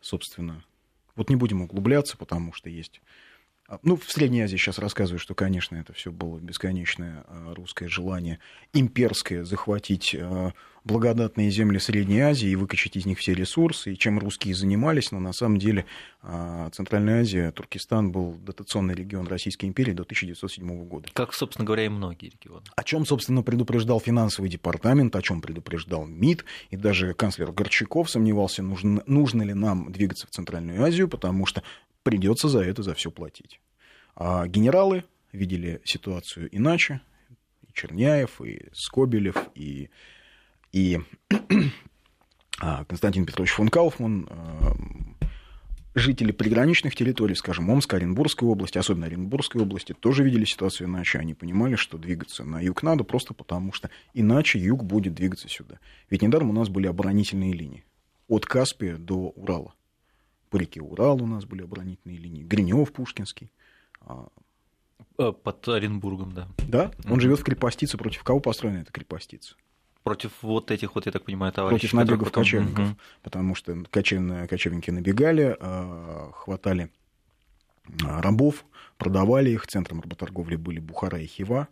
[0.00, 0.64] собственно,
[1.16, 3.00] вот не будем углубляться, потому что есть
[3.82, 8.38] ну, в Средней Азии сейчас рассказываю, что, конечно, это все было бесконечное а, русское желание
[8.72, 10.52] имперское захватить а,
[10.85, 15.20] благодатные земли Средней Азии и выкачать из них все ресурсы, и чем русские занимались, но
[15.20, 15.87] на самом деле
[16.72, 21.08] Центральная Азия, Туркестан был дотационный регион Российской империи до 1907 года.
[21.12, 22.64] Как, собственно говоря, и многие регионы.
[22.74, 28.62] О чем, собственно, предупреждал финансовый департамент, о чем предупреждал МИД, и даже канцлер Горчаков сомневался,
[28.62, 31.62] нужно, нужно ли нам двигаться в Центральную Азию, потому что
[32.02, 33.60] придется за это за все платить.
[34.14, 37.00] А генералы видели ситуацию иначе.
[37.62, 39.90] И Черняев, и Скобелев, и,
[40.72, 41.00] и
[42.60, 44.74] а, Константин Петрович фон Кауфман, а,
[45.94, 51.18] жители приграничных территорий, скажем, Омска, Оренбургской области, особенно Оренбургской области, тоже видели ситуацию иначе.
[51.18, 55.78] Они понимали, что двигаться на юг надо просто потому, что иначе юг будет двигаться сюда.
[56.10, 57.84] Ведь недаром у нас были оборонительные линии.
[58.28, 59.74] От Каспия до Урала.
[60.52, 62.42] По реке Урал у нас были оборонительные линии.
[62.42, 63.50] Гринев, Пушкинский.
[64.02, 64.28] А,
[65.16, 66.46] э, под Оренбургом, да.
[66.68, 67.96] Да, он живет в крепостице.
[67.96, 69.54] Против кого построена эта крепостица?
[70.02, 71.88] Против вот этих вот, я так понимаю, товарищей.
[71.88, 72.42] Против набегов потом...
[72.42, 72.84] кочевников.
[72.84, 72.96] Угу.
[73.22, 76.90] Потому что кочевные, кочевники набегали, а, хватали
[78.04, 78.66] а, рабов,
[78.98, 79.66] продавали их.
[79.66, 81.68] Центром работорговли были Бухара и Хива.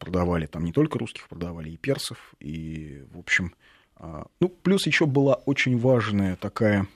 [0.00, 2.34] Продавали там не только русских, продавали и персов.
[2.40, 3.54] И, в общем,
[3.98, 6.88] ну, плюс еще была очень важная такая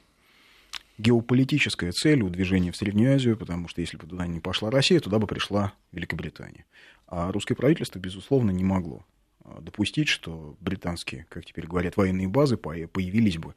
[0.98, 5.00] геополитическая цель у движения в Среднюю Азию, потому что если бы туда не пошла Россия,
[5.00, 6.64] туда бы пришла Великобритания.
[7.06, 9.04] А русское правительство, безусловно, не могло
[9.44, 13.54] а, допустить, что британские, как теперь говорят, военные базы появились бы,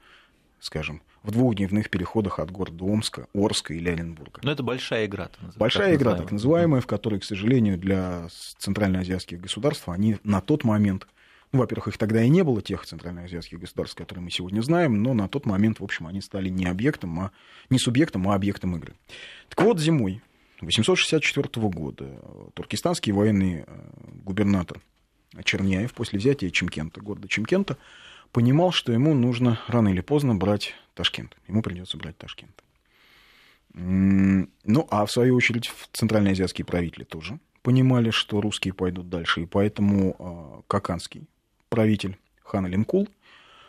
[0.60, 4.42] скажем, в двухдневных переходах от города Омска, Орска или Оренбурга.
[4.44, 5.30] Но это большая игра.
[5.56, 11.08] Большая игра, так называемая, в которой, к сожалению, для центральноазиатских государств они на тот момент
[11.52, 15.14] ну, во-первых, их тогда и не было, тех центральноазиатских государств, которые мы сегодня знаем, но
[15.14, 17.32] на тот момент, в общем, они стали не объектом, а
[17.70, 18.94] не субъектом, а объектом игры.
[19.50, 20.22] Так вот, зимой
[20.62, 22.22] 864 года
[22.54, 23.90] туркестанский военный э,
[24.24, 24.80] губернатор
[25.44, 27.78] Черняев после взятия Чемкента, города Чемкента,
[28.32, 31.36] понимал, что ему нужно рано или поздно брать Ташкент.
[31.48, 32.64] Ему придется брать Ташкент.
[33.74, 40.16] Ну, а в свою очередь центральноазиатские правители тоже понимали, что русские пойдут дальше, и поэтому
[40.18, 41.28] э, Каканский
[41.70, 43.08] правитель хан Алимкул,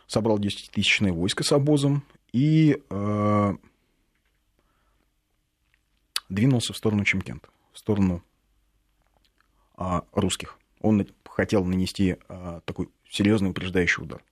[0.07, 3.55] собрал 10-тысячное войско с обозом и э,
[6.29, 8.23] двинулся в сторону Чемкента, в сторону
[9.79, 10.59] э, русских.
[10.81, 14.23] Он хотел нанести э, такой серьезный упреждающий удар.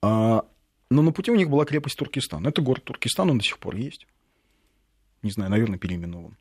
[0.00, 0.44] А,
[0.90, 2.46] но на пути у них была крепость Туркестан.
[2.46, 4.06] Это город Туркестан, он до сих пор есть.
[5.22, 6.36] Не знаю, наверное, переименован.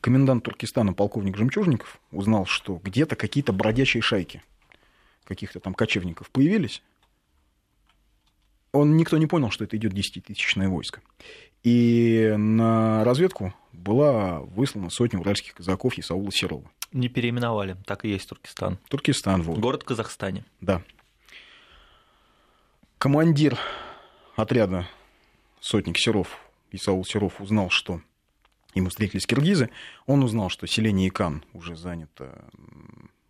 [0.00, 4.42] Комендант Туркестана, полковник Жемчужников, узнал, что где-то какие-то бродячие шайки
[5.24, 6.82] каких-то там кочевников появились.
[8.72, 11.00] Он, никто не понял, что это идет 10-тысячное войско.
[11.62, 16.70] И на разведку была выслана сотня уральских казаков Исаула Серова.
[16.92, 18.78] Не переименовали, так и есть Туркестан.
[18.88, 19.58] Туркестан, вот.
[19.58, 20.44] Город в Казахстане.
[20.60, 20.82] Да.
[22.98, 23.58] Командир
[24.36, 24.88] отряда
[25.60, 26.38] сотник Серов,
[26.70, 28.00] Исаул Серов, узнал, что
[28.74, 29.70] ему встретились киргизы.
[30.06, 32.44] Он узнал, что селение Икан уже занято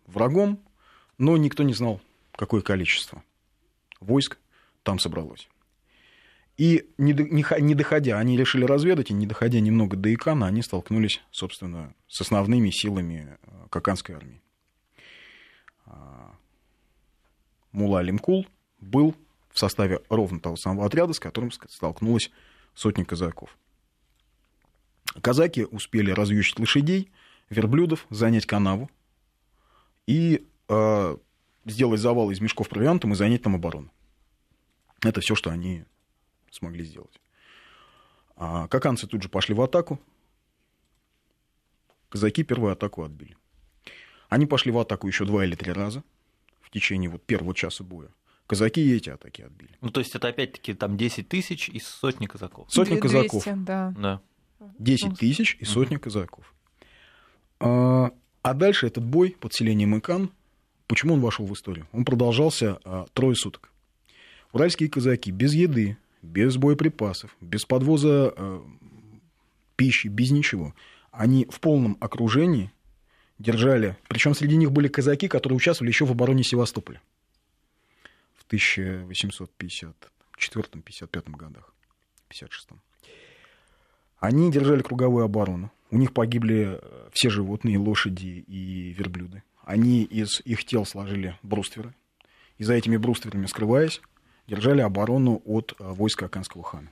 [0.07, 0.59] врагом,
[1.17, 2.01] но никто не знал,
[2.35, 3.23] какое количество
[3.99, 4.37] войск
[4.83, 5.47] там собралось.
[6.57, 11.95] И не доходя, они решили разведать, и не доходя немного до Икана, они столкнулись, собственно,
[12.07, 14.41] с основными силами э, Каканской армии.
[15.85, 16.35] А,
[17.71, 18.45] Мула Лимкул
[18.79, 19.15] был
[19.49, 22.29] в составе ровно того самого отряда, с которым столкнулась
[22.75, 23.57] сотня казаков.
[25.21, 27.11] Казаки успели развьючить лошадей,
[27.49, 28.89] верблюдов, занять канаву
[30.07, 31.17] и э,
[31.65, 33.91] сделать завал из мешков провиантом и занять там оборону.
[35.01, 35.85] Это все, что они
[36.51, 37.19] смогли сделать.
[38.35, 39.99] А каканцы тут же пошли в атаку.
[42.09, 43.35] Казаки первую атаку отбили.
[44.29, 46.03] Они пошли в атаку еще два или три раза
[46.61, 48.09] в течение вот первого часа боя.
[48.47, 49.77] Казаки и эти атаки отбили.
[49.81, 52.71] Ну, то есть это опять-таки там 10 тысяч и сотни казаков.
[52.71, 53.43] Сотни 200, казаков.
[53.63, 53.93] Да.
[53.97, 54.21] да.
[54.79, 56.03] 10 тысяч и сотни угу.
[56.03, 56.53] казаков.
[57.59, 60.31] А, а дальше этот бой под селением Икан,
[60.87, 61.87] почему он вошел в историю?
[61.91, 63.71] Он продолжался а, трое суток.
[64.51, 68.61] Уральские казаки без еды, без боеприпасов, без подвоза э,
[69.75, 70.73] пищи, без ничего.
[71.11, 72.71] Они в полном окружении
[73.39, 77.01] держали, причем среди них были казаки, которые участвовали еще в обороне Севастополя
[78.35, 81.73] в 1854-55 годах,
[82.29, 82.69] 56
[84.23, 85.69] Они держали круговую оборону.
[85.91, 89.43] У них погибли э, все животные, лошади и верблюды.
[89.65, 91.93] Они из их тел сложили брустверы.
[92.57, 94.01] И за этими брустверами, скрываясь,
[94.47, 96.89] держали оборону от э, войска Аканского хана.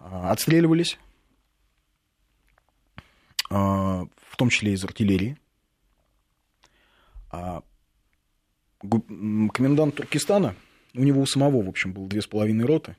[0.00, 0.98] А, отстреливались,
[3.48, 5.38] а, в том числе из артиллерии.
[7.30, 7.62] А,
[8.80, 10.56] комендант Туркестана,
[10.94, 12.96] у него у самого, в общем, было две с половиной роты,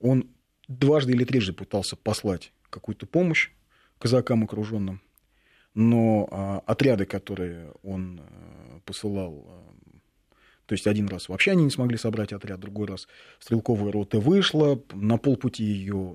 [0.00, 0.26] он
[0.68, 3.50] дважды или трижды пытался послать какую-то помощь
[3.98, 5.00] казакам окруженным,
[5.74, 9.68] но отряды, которые он э, посылал
[10.68, 14.78] то есть один раз вообще они не смогли собрать отряд, другой раз стрелковая рота вышла,
[14.92, 16.14] на полпути ее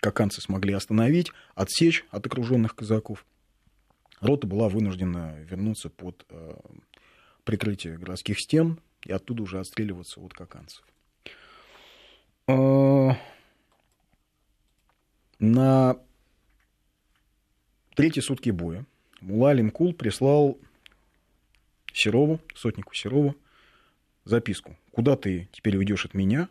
[0.00, 3.24] каканцы смогли остановить, отсечь от окруженных казаков.
[4.20, 6.56] Рота была вынуждена вернуться под э,
[7.44, 10.82] прикрытие городских стен и оттуда уже отстреливаться от каканцев.
[15.38, 15.96] Э, на
[17.94, 18.84] третьи сутки боя
[19.20, 20.58] Мула Лимкул прислал
[21.92, 23.36] Серову, сотнику Серову,
[24.24, 24.76] записку.
[24.90, 26.48] Куда ты теперь уйдешь от меня?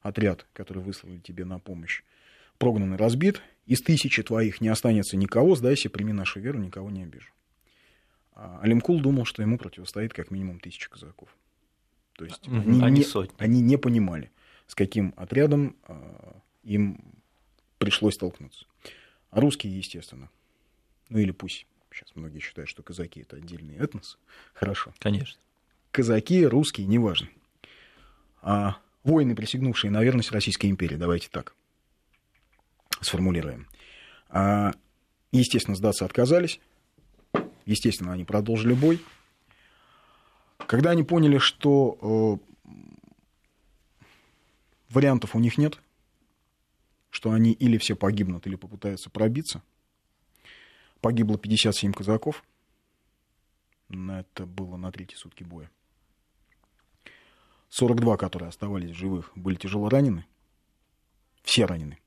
[0.00, 2.02] Отряд, который выслали тебе на помощь,
[2.58, 3.42] прогнан и разбит.
[3.66, 7.30] Из тысячи твоих не останется никого, сдайся, прими нашу веру, никого не обижу.
[8.32, 11.28] А Алимкул думал, что ему противостоит как минимум тысяча казаков.
[12.14, 14.30] То есть они, они, не, они не понимали,
[14.66, 17.19] с каким отрядом а, им
[17.80, 18.66] пришлось столкнуться.
[19.30, 20.30] А русские, естественно,
[21.08, 24.18] ну или пусть сейчас многие считают, что казаки это отдельный этнос.
[24.54, 24.94] Хорошо.
[25.00, 25.40] Конечно
[25.90, 27.28] казаки, русские, неважно.
[28.42, 31.54] А воины, присягнувшие на верность Российской империи, давайте так
[33.00, 33.66] сформулируем.
[34.28, 34.72] А,
[35.32, 36.60] естественно, сдаться отказались.
[37.66, 39.00] Естественно, они продолжили бой.
[40.66, 42.70] Когда они поняли, что э,
[44.90, 45.80] вариантов у них нет,
[47.10, 49.62] что они или все погибнут, или попытаются пробиться,
[51.00, 52.44] погибло 57 казаков.
[53.88, 55.70] Это было на третьи сутки боя.
[57.70, 60.26] 42, которые оставались живых, были тяжело ранены.
[61.42, 61.98] Все ранены.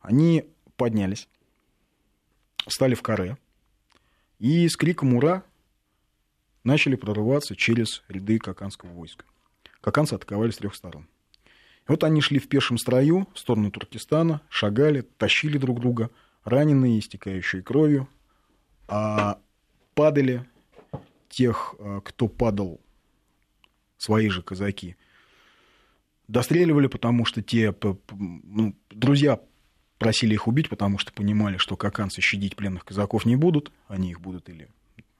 [0.00, 0.44] Они
[0.76, 1.28] поднялись,
[2.66, 3.38] стали в каре
[4.38, 5.44] и с криком «Ура!»
[6.62, 9.24] начали прорываться через ряды каканского войска.
[9.80, 11.06] Каканцы атаковали с трех сторон.
[11.86, 16.10] Вот они шли в пешем строю в сторону Туркестана, шагали, тащили друг друга,
[16.44, 18.08] раненые, истекающие кровью,
[18.88, 19.38] а
[19.94, 20.46] падали
[21.28, 21.74] тех,
[22.04, 22.80] кто падал,
[23.98, 24.96] свои же казаки,
[26.28, 27.74] достреливали, потому что те
[28.12, 29.40] ну, друзья
[29.98, 34.20] просили их убить, потому что понимали, что каканцы щадить пленных казаков не будут, они их
[34.20, 34.68] будут или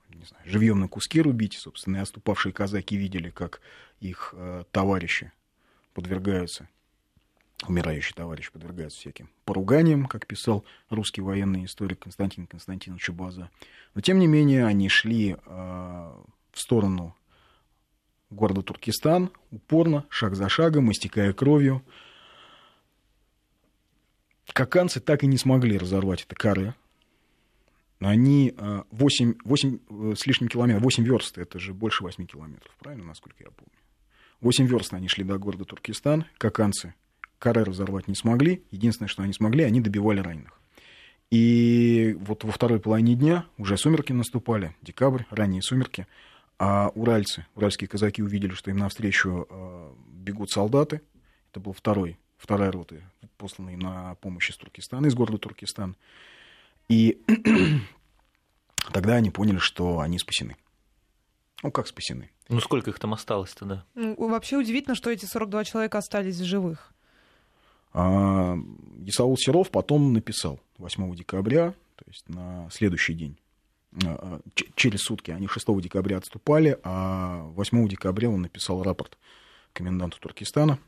[0.09, 1.55] не знаю, живьем на куски рубить.
[1.55, 3.61] Собственно, и оступавшие казаки видели, как
[4.01, 5.33] их э, товарищи
[5.95, 6.69] подвергаются,
[7.67, 13.51] умирающий товарищ подвергается всяким поруганиям, как писал русский военный историк Константин Константинович База.
[13.95, 17.17] Но, тем не менее, они шли э, в сторону
[18.31, 21.83] города Туркестан упорно, шаг за шагом, истекая кровью.
[24.53, 26.75] Каканцы так и не смогли разорвать это коры.
[28.01, 28.55] Они
[28.91, 33.43] 8, 8 э, с лишним километров, 8 верст, это же больше 8 километров, правильно, насколько
[33.43, 33.84] я помню.
[34.41, 36.95] 8 верст они шли до города Туркестан, каканцы
[37.39, 38.63] коры разорвать не смогли.
[38.71, 40.59] Единственное, что они смогли, они добивали раненых.
[41.31, 46.07] И вот во второй половине дня уже сумерки наступали, декабрь, ранние сумерки,
[46.59, 51.01] а уральцы, уральские казаки увидели, что им навстречу э, бегут солдаты.
[51.51, 52.97] Это был второй, вторая рота,
[53.37, 55.97] посланная на помощь из Туркестана, из города Туркестан.
[56.89, 57.21] И
[58.93, 60.57] тогда они поняли, что они спасены.
[61.65, 62.31] Ну, как спасены?
[62.51, 63.87] Ну, сколько их там осталось тогда?
[63.95, 66.93] Ну, вообще удивительно, что эти 42 человека остались живых.
[67.95, 68.59] А,
[69.07, 73.39] Исаул Серов потом написал 8 декабря, то есть на следующий день,
[74.05, 74.41] а,
[74.75, 79.17] через сутки, они 6 декабря отступали, а 8 декабря он написал рапорт
[79.73, 80.79] коменданту Туркестана.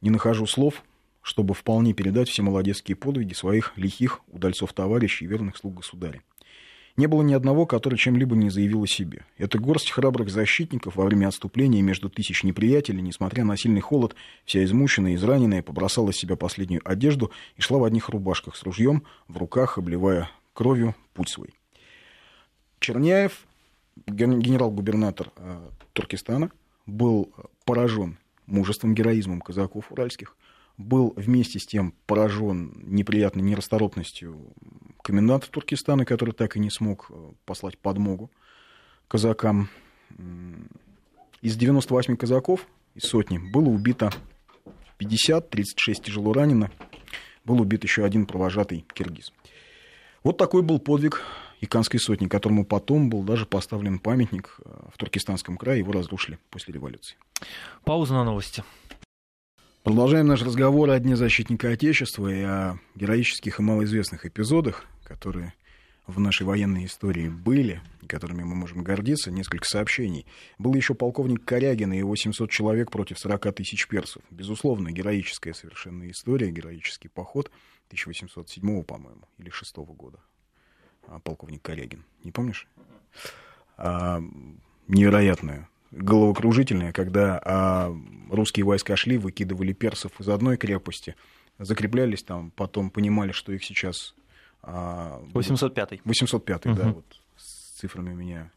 [0.00, 0.82] Не нахожу слов,
[1.20, 6.22] чтобы вполне передать все молодецкие подвиги своих лихих удальцов-товарищей и верных слуг государя.
[6.98, 9.24] Не было ни одного, который чем-либо не заявил о себе.
[9.36, 14.64] Это горсть храбрых защитников во время отступления между тысяч неприятелей, несмотря на сильный холод, вся
[14.64, 19.36] измученная, израненная, побросала с себя последнюю одежду и шла в одних рубашках с ружьем, в
[19.36, 21.54] руках, обливая кровью путь свой.
[22.80, 23.46] Черняев,
[24.08, 25.60] генерал-губернатор э,
[25.92, 26.50] Туркестана,
[26.84, 27.32] был
[27.64, 30.36] поражен мужеством, героизмом казаков уральских,
[30.78, 34.54] был вместе с тем поражен неприятной нерасторопностью
[35.02, 38.30] коменданта Туркестана, который так и не смог э, послать подмогу
[39.08, 39.68] казакам.
[41.42, 44.10] Из 98 казаков, из сотни, было убито
[44.98, 46.70] 50, 36 тяжело ранено.
[47.44, 49.32] Был убит еще один провожатый киргиз.
[50.22, 51.22] Вот такой был подвиг
[51.60, 56.74] Иканской сотни, которому потом был даже поставлен памятник э, в Туркестанском крае, его разрушили после
[56.74, 57.16] революции.
[57.84, 58.62] Пауза на новости.
[59.84, 65.54] Продолжаем наш разговор о Дне защитника Отечества и о героических и малоизвестных эпизодах, которые
[66.06, 70.26] в нашей военной истории были, которыми мы можем гордиться, несколько сообщений.
[70.58, 74.22] Был еще полковник Корягин и его 700 человек против 40 тысяч персов.
[74.30, 77.50] Безусловно, героическая совершенно история, героический поход
[77.86, 80.18] 1807, по-моему, или 6 года.
[81.06, 82.04] А, полковник Корягин.
[82.24, 82.66] Не помнишь?
[83.76, 84.20] А,
[84.88, 87.96] невероятная головокружительная, когда а,
[88.30, 91.14] русские войска шли, выкидывали персов из одной крепости,
[91.58, 94.14] закреплялись там, потом понимали, что их сейчас...
[94.62, 96.00] А, 805-й.
[96.04, 96.78] 805-й, угу.
[96.78, 98.50] да, вот с цифрами у меня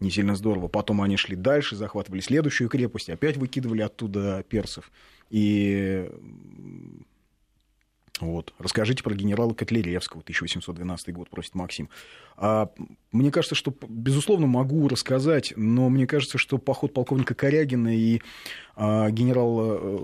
[0.00, 0.68] не сильно здорово.
[0.68, 4.90] Потом они шли дальше, захватывали следующую крепость, опять выкидывали оттуда персов.
[5.28, 6.10] И
[8.20, 8.52] вот.
[8.58, 11.88] Расскажите про генерала Котляревского, 1812 год, просит Максим.
[12.36, 12.70] А,
[13.12, 18.20] мне кажется, что, безусловно, могу рассказать, но мне кажется, что поход полковника Корягина и
[18.76, 19.98] а, генерала, э,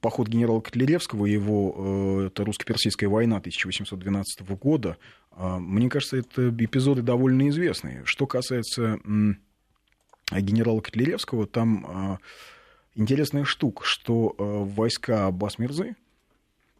[0.00, 4.96] поход генерала Котляревского, его, э, это русско-персидская война 1812 года,
[5.32, 8.02] а, мне кажется, это эпизоды довольно известные.
[8.04, 9.00] Что касается
[10.32, 12.18] генерала Котляревского, там а,
[12.94, 15.96] интересная штука, что э, войска Аббас-Мирзы,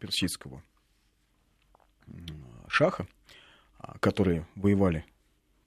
[0.01, 0.63] персидского
[2.67, 3.07] шаха,
[3.77, 5.05] а, которые воевали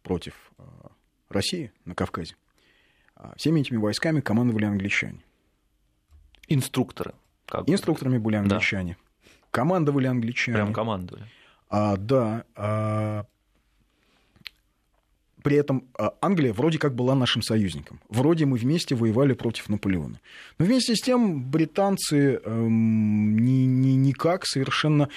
[0.03, 0.91] против а,
[1.29, 2.37] России на Кавказе,
[3.15, 5.21] а, всеми этими войсками командовали англичане.
[6.49, 7.15] Инструкторы.
[7.47, 8.99] Как Инструкторами были англичане.
[8.99, 9.29] Да.
[9.51, 10.57] Командовали англичане.
[10.57, 11.27] Прям командовали.
[11.69, 12.45] А, да.
[12.57, 13.27] А,
[15.45, 18.01] при этом а, Англия вроде как была нашим союзником.
[18.09, 20.19] Вроде мы вместе воевали против Наполеона.
[20.59, 25.11] Но вместе с тем британцы эм, ни, ни, никак совершенно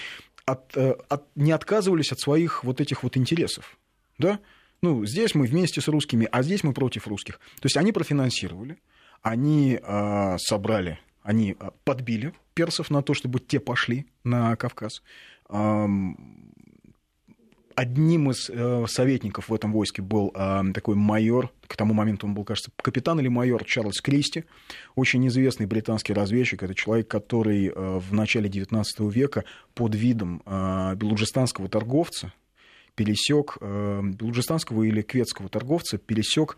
[0.45, 3.77] от, э, от, не отказывались от своих вот этих вот интересов.
[4.17, 4.39] Да?
[4.81, 7.39] Ну, здесь мы вместе с русскими, а здесь мы против русских.
[7.61, 8.79] То есть они профинансировали,
[9.21, 15.01] они э, собрали, они а, подбили персов на то, чтобы те пошли на Кавказ.
[15.47, 16.51] Эм,
[17.77, 22.33] одним из э, советников в этом войске был э, такой майор, к тому моменту он
[22.33, 24.45] был, кажется, капитан или майор Чарльз Кристи,
[24.95, 26.63] очень известный британский разведчик.
[26.63, 29.43] Это человек, который э, в начале XIX века
[29.75, 32.33] под видом белуджистанского торговца
[32.95, 36.57] пересек, белуджистанского или кветского торговца пересек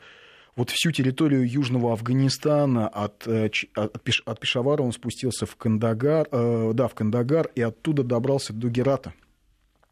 [0.55, 6.93] вот всю территорию Южного Афганистана от, от, от Пешавара он спустился в Кандагар, да, в
[6.95, 9.13] Кандагар и оттуда добрался до Герата.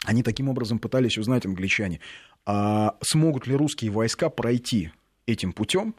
[0.08, 2.00] Они таким образом пытались узнать, англичане,
[2.46, 4.92] а смогут ли русские войска пройти
[5.26, 5.96] этим путем,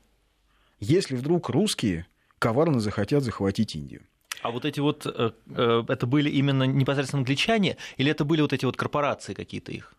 [0.81, 2.07] если вдруг русские
[2.39, 4.01] коварно захотят захватить Индию.
[4.41, 8.55] А вот эти вот, э, э, это были именно непосредственно англичане, или это были вот
[8.55, 9.93] эти вот корпорации какие-то их?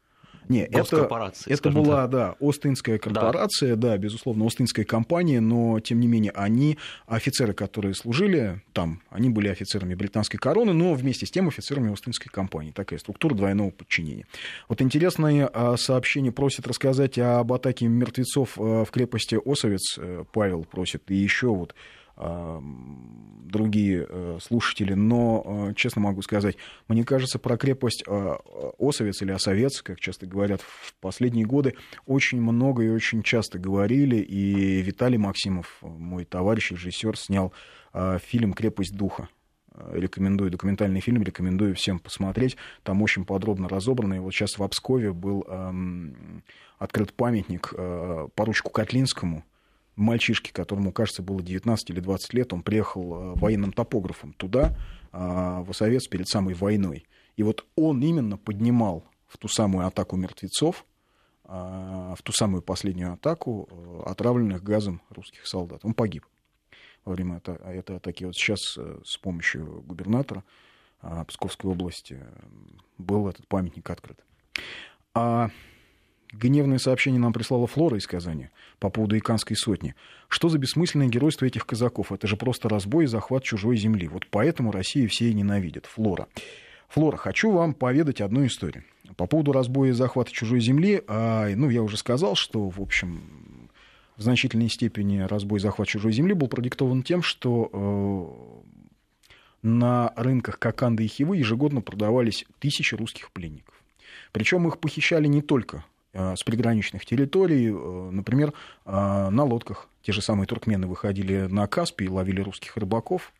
[0.49, 1.07] Не, это,
[1.45, 2.09] это была, так.
[2.09, 3.89] да, Остинская корпорация, да.
[3.91, 9.47] да, безусловно, Остинская компания, но, тем не менее, они, офицеры, которые служили там, они были
[9.47, 12.71] офицерами британской короны, но вместе с тем офицерами Остинской компании.
[12.71, 14.25] Такая структура двойного подчинения.
[14.67, 19.97] Вот интересное а, сообщение просит рассказать об атаке мертвецов а, в крепости Осовец.
[19.97, 21.75] Э, Павел просит, и еще вот
[23.49, 26.57] другие э, слушатели, но, э, честно могу сказать,
[26.87, 28.35] мне кажется, про крепость э,
[28.79, 34.17] Осовец или Осовец, как часто говорят в последние годы, очень много и очень часто говорили,
[34.17, 37.53] и Виталий Максимов, мой товарищ, режиссер, снял
[38.19, 39.29] фильм «Крепость духа».
[39.91, 42.55] Рекомендую, документальный фильм, рекомендую всем посмотреть.
[42.83, 44.15] Там очень подробно разобрано.
[44.15, 45.43] И вот сейчас в Обскове был
[46.79, 49.43] открыт памятник э, поручику Котлинскому,
[49.99, 54.75] мальчишке, которому, кажется, было 19 или 20 лет, он приехал э, военным топографом туда,
[55.11, 57.05] э, в Осовец, перед самой войной.
[57.35, 60.85] И вот он именно поднимал в ту самую атаку мертвецов,
[61.45, 65.81] э, в ту самую последнюю атаку отравленных газом русских солдат.
[65.83, 66.25] Он погиб
[67.05, 68.23] во время этой атаки.
[68.23, 70.43] Вот сейчас с помощью губернатора
[71.27, 72.19] Псковской области
[72.97, 74.19] был этот памятник открыт.
[75.13, 75.49] А
[76.31, 78.49] Гневное сообщение нам прислала Флора из Казани
[78.79, 79.95] по поводу Иканской сотни.
[80.27, 82.11] Что за бессмысленное геройство этих казаков?
[82.11, 84.07] Это же просто разбой и захват чужой земли.
[84.07, 85.87] Вот поэтому Россию все и ненавидят.
[85.87, 86.27] Флора.
[86.89, 88.83] Флора, хочу вам поведать одну историю.
[89.15, 93.69] По поводу разбоя и захвата чужой земли, а, ну, я уже сказал, что, в общем,
[94.15, 98.63] в значительной степени разбой и захват чужой земли был продиктован тем, что
[99.23, 99.27] э,
[99.63, 103.73] на рынках Коканды и Хивы ежегодно продавались тысячи русских пленников.
[104.31, 108.53] Причем их похищали не только с приграничных территорий, э, например,
[108.85, 109.87] э, на лодках.
[110.01, 113.31] Те же самые туркмены выходили на Каспий, ловили русских рыбаков,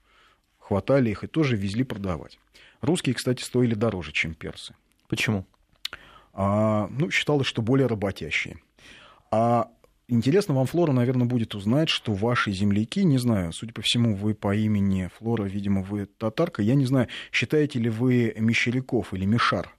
[0.59, 2.37] хватали их и тоже везли продавать.
[2.81, 4.75] Русские, кстати, стоили дороже, чем персы.
[5.07, 5.45] Почему?
[6.33, 8.57] А, ну, считалось, что более работящие.
[9.31, 9.69] А
[10.07, 14.35] интересно вам, Флора, наверное, будет узнать, что ваши земляки, не знаю, судя по всему, вы
[14.35, 19.73] по имени Флора, видимо, вы татарка, я не знаю, считаете ли вы Мещеряков или Мишар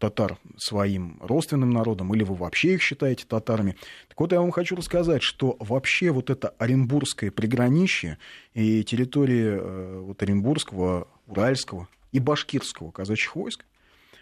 [0.00, 3.76] татар своим родственным народом, или вы вообще их считаете татарами.
[4.08, 8.18] Так вот, я вам хочу рассказать, что вообще вот это Оренбургское приграничье
[8.54, 13.64] и территории э, вот Оренбургского, Уральского и Башкирского казачьих войск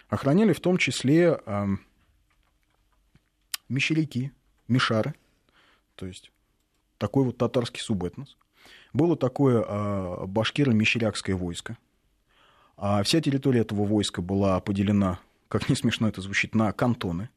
[0.08, 1.66] охраняли в том числе э,
[3.68, 4.32] мещеряки,
[4.66, 5.14] мишары,
[5.94, 6.32] то есть
[6.98, 8.36] такой вот татарский субэтнос.
[8.92, 11.78] Было такое э, башкиро-мещерякское войско.
[12.76, 17.30] А вся территория этого войска была поделена как не смешно это звучит, на кантоны.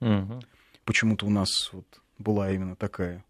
[0.00, 0.42] Угу.
[0.84, 1.86] Почему-то у нас вот
[2.18, 3.24] была именно такая...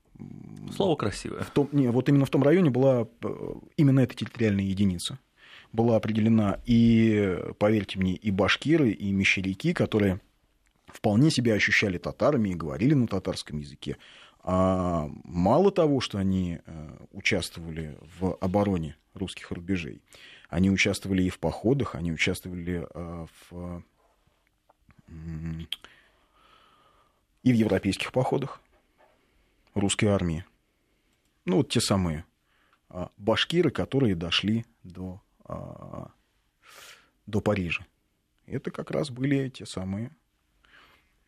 [0.75, 1.43] Слово красивое.
[1.43, 5.19] В том, не, вот именно в том районе была э, именно эта территориальная единица.
[5.73, 10.21] Была определена и, поверьте мне, и башкиры, и мещеряки, которые
[10.87, 13.97] вполне себя ощущали татарами и говорили на татарском языке.
[14.45, 20.03] А мало того, что они э, участвовали в обороне русских рубежей,
[20.49, 23.83] они участвовали и в походах, они участвовали э, в
[27.43, 28.61] и в европейских походах
[29.75, 30.45] русской армии.
[31.45, 32.25] Ну, вот те самые
[32.89, 36.11] а, башкиры, которые дошли до, а,
[37.27, 37.85] до Парижа.
[38.47, 40.11] Это как раз были те самые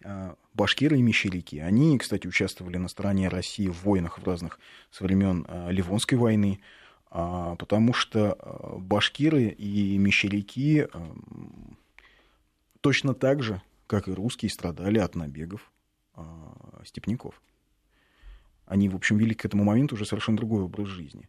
[0.05, 1.57] а, башкиры и мещеряки.
[1.57, 4.61] Они, кстати, участвовали на стороне России в войнах в разных
[4.91, 6.61] со времен Ливонской войны,
[7.09, 8.37] потому что
[8.79, 10.89] башкиры и мещеряки
[12.81, 15.73] точно так же как и русские, страдали от набегов
[16.15, 17.41] а, степняков.
[18.67, 21.29] Они, в общем, вели к этому моменту уже совершенно другой образ жизни.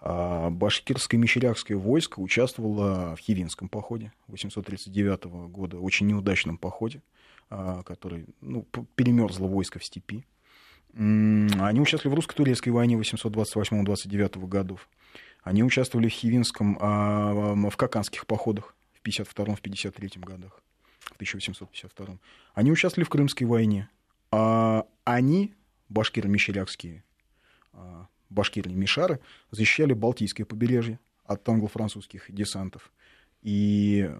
[0.00, 7.02] А башкирское мещерякское войско участвовало в Хивинском походе 839 года, очень неудачном походе,
[7.48, 10.24] а, который ну, перемерзло войско в степи.
[10.94, 14.88] Они участвовали в русско-турецкой войне 828-29 годов.
[15.42, 20.62] Они участвовали в Хивинском, а, в Каканских походах в 52-53 годах
[21.04, 22.18] в 1852
[22.54, 23.88] они участвовали в Крымской войне.
[24.30, 25.54] А они,
[25.88, 27.04] башкиры мещерякские,
[27.72, 32.92] а, башкиры мишары, защищали Балтийское побережье от англо-французских десантов.
[33.42, 34.10] И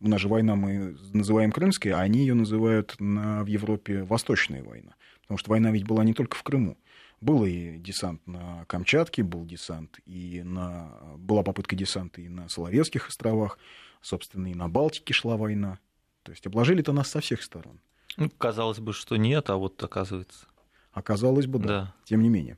[0.00, 4.62] у нас же война мы называем крымская, а они ее называют на, в Европе Восточная
[4.62, 4.94] война.
[5.22, 6.76] Потому что война ведь была не только в Крыму.
[7.20, 10.90] Был и десант на Камчатке, был десант и на...
[11.18, 13.58] Была попытка десанта и на Соловецких островах,
[14.00, 15.78] собственно, и на Балтике шла война.
[16.30, 17.80] То есть обложили-то нас со всех сторон.
[18.16, 20.46] Ну, казалось бы, что нет, а вот оказывается.
[20.92, 21.66] Оказалось бы, да.
[21.66, 21.94] да.
[22.04, 22.56] Тем не менее.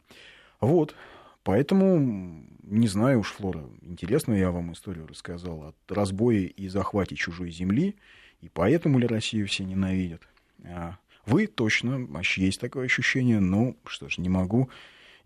[0.61, 0.95] Вот.
[1.43, 7.51] Поэтому, не знаю уж, Флора, интересно я вам историю рассказал о разбое и захвате чужой
[7.51, 7.97] земли,
[8.43, 10.21] и поэтому ли Россию все ненавидят.
[10.67, 12.07] А вы точно,
[12.37, 14.69] есть такое ощущение, но что ж, не могу,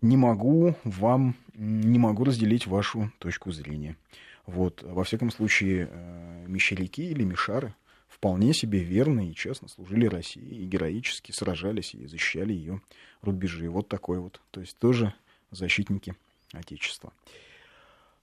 [0.01, 3.97] не могу вам, не могу разделить вашу точку зрения.
[4.45, 7.75] Вот, во всяком случае, э, мещеряки или мишары
[8.07, 12.81] вполне себе верно и честно служили России и героически сражались и защищали ее
[13.21, 13.69] рубежи.
[13.69, 14.41] Вот такой вот.
[14.51, 15.13] То есть тоже
[15.51, 16.15] защитники
[16.51, 17.13] Отечества.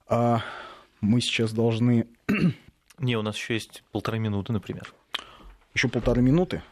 [0.07, 0.41] А
[1.01, 2.07] мы сейчас должны...
[2.97, 4.93] Не, у нас еще есть полторы минуты, например.
[5.73, 6.63] Еще полторы минуты?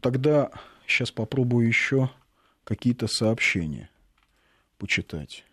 [0.00, 0.50] Тогда
[0.86, 2.10] сейчас попробую еще
[2.64, 3.88] какие-то сообщения
[4.78, 5.44] почитать.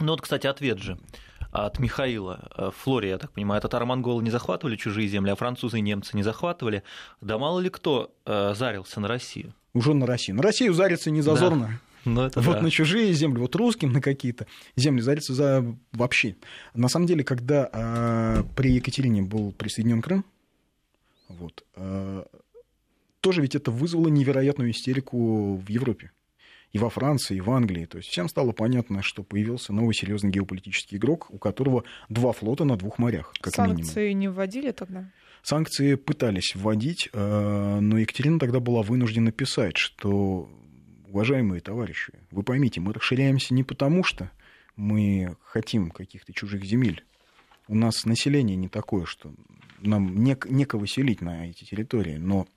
[0.00, 0.98] Ну вот, кстати, ответ же
[1.54, 2.48] от Михаила.
[2.56, 6.16] Э, в Флоре, я так понимаю, татаро-монголы не захватывали чужие земли, а французы и немцы
[6.16, 6.82] не захватывали.
[7.20, 9.54] Да мало ли кто э, зарился на Россию.
[9.72, 10.36] Уже на Россию.
[10.36, 11.66] На Россию зариться не зазорно.
[11.66, 11.80] Да.
[12.06, 12.60] Ну, это вот да.
[12.60, 14.46] на чужие земли, вот русским на какие-то
[14.76, 16.36] земли зариться за вообще.
[16.74, 20.22] На самом деле, когда э, при Екатерине был присоединен Крым,
[21.30, 22.24] вот, э,
[23.22, 26.10] тоже ведь это вызвало невероятную истерику в Европе
[26.74, 27.86] и во Франции, и в Англии.
[27.86, 32.64] То есть всем стало понятно, что появился новый серьезный геополитический игрок, у которого два флота
[32.64, 33.84] на двух морях, как Санкции минимум.
[33.84, 35.10] Санкции не вводили тогда?
[35.44, 40.50] Санкции пытались вводить, э, но Екатерина тогда была вынуждена писать, что,
[41.06, 44.32] уважаемые товарищи, вы поймите, мы расширяемся не потому, что
[44.74, 47.04] мы хотим каких-то чужих земель.
[47.68, 49.32] У нас население не такое, что
[49.78, 52.48] нам некого селить на эти территории, но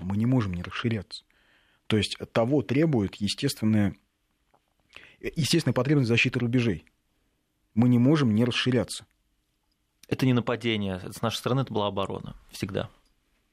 [0.00, 1.22] мы не можем не расширяться.
[1.90, 3.96] То есть того требует естественная,
[5.20, 6.84] естественная потребность защиты рубежей.
[7.74, 9.06] Мы не можем не расширяться.
[10.06, 11.00] Это не нападение.
[11.10, 12.36] С нашей стороны это была оборона.
[12.52, 12.88] Всегда.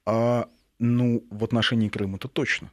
[0.06, 2.72] А, ну, в отношении Крыма это точно.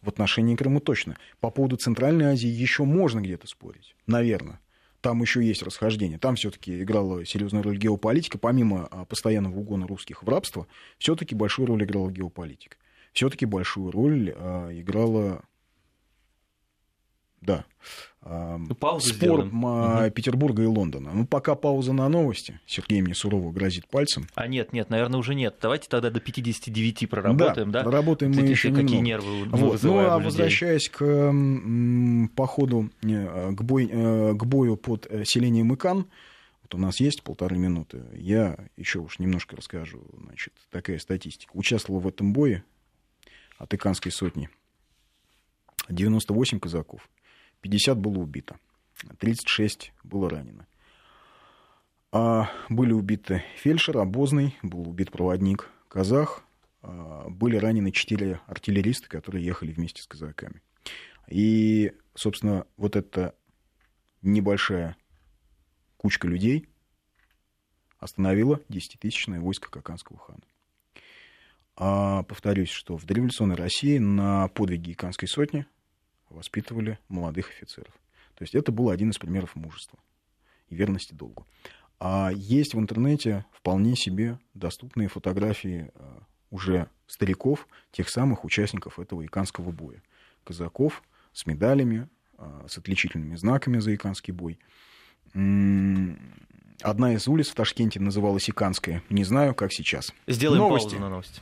[0.00, 1.18] В отношении Крыма точно.
[1.40, 3.94] По поводу Центральной Азии еще можно где-то спорить.
[4.06, 4.60] Наверное.
[5.02, 6.18] Там еще есть расхождение.
[6.18, 8.38] Там все-таки играла серьезную роль геополитика.
[8.38, 12.78] Помимо а, постоянного угона русских в рабство, все-таки большую роль играла геополитика
[13.12, 15.42] все-таки большую роль а, играла
[17.40, 17.64] да.
[18.22, 20.10] Ну, паузу Спор угу.
[20.14, 21.10] Петербурга и Лондона.
[21.14, 22.60] Ну, пока пауза на новости.
[22.66, 24.26] Сергей мне сурово грозит пальцем.
[24.34, 25.56] А нет, нет, наверное, уже нет.
[25.62, 27.78] Давайте тогда до 59 проработаем, да?
[27.78, 27.84] да?
[27.84, 29.04] Проработаем мы еще Какие немного.
[29.04, 29.82] нервы вот.
[29.82, 31.32] Ну, а возвращаясь к
[32.36, 36.06] походу, э, к, бой, э, к бою под э, селением Икан,
[36.62, 38.02] вот у нас есть полторы минуты.
[38.12, 40.02] Я еще уж немножко расскажу.
[40.26, 41.52] Значит, такая статистика.
[41.54, 42.64] Участвовал в этом бое
[43.60, 44.48] от Иканской сотни.
[45.88, 47.08] 98 казаков,
[47.60, 48.58] 50 было убито,
[49.18, 50.66] 36 было ранено.
[52.10, 56.42] А были убиты фельдшер, обозный, был убит проводник, казах,
[56.82, 60.62] а были ранены 4 артиллериста, которые ехали вместе с казаками.
[61.28, 63.34] И, собственно, вот эта
[64.22, 64.96] небольшая
[65.98, 66.68] кучка людей
[67.98, 70.40] остановила 10-тысячное войско Каканского хана.
[71.82, 75.64] А повторюсь, что в дореволюционной России на подвиги Иканской сотни
[76.28, 77.94] воспитывали молодых офицеров.
[78.34, 79.98] То есть это был один из примеров мужества
[80.68, 81.46] и верности долгу.
[81.98, 89.24] А есть в интернете вполне себе доступные фотографии а, уже стариков, тех самых участников этого
[89.24, 90.02] иканского боя.
[90.44, 91.02] Казаков
[91.32, 94.58] с медалями, а, с отличительными знаками за иканский бой.
[96.82, 99.02] Одна из улиц в Ташкенте называлась Иканская.
[99.08, 100.12] Не знаю, как сейчас.
[100.26, 100.90] Сделаем новости.
[100.90, 101.40] паузу на новости.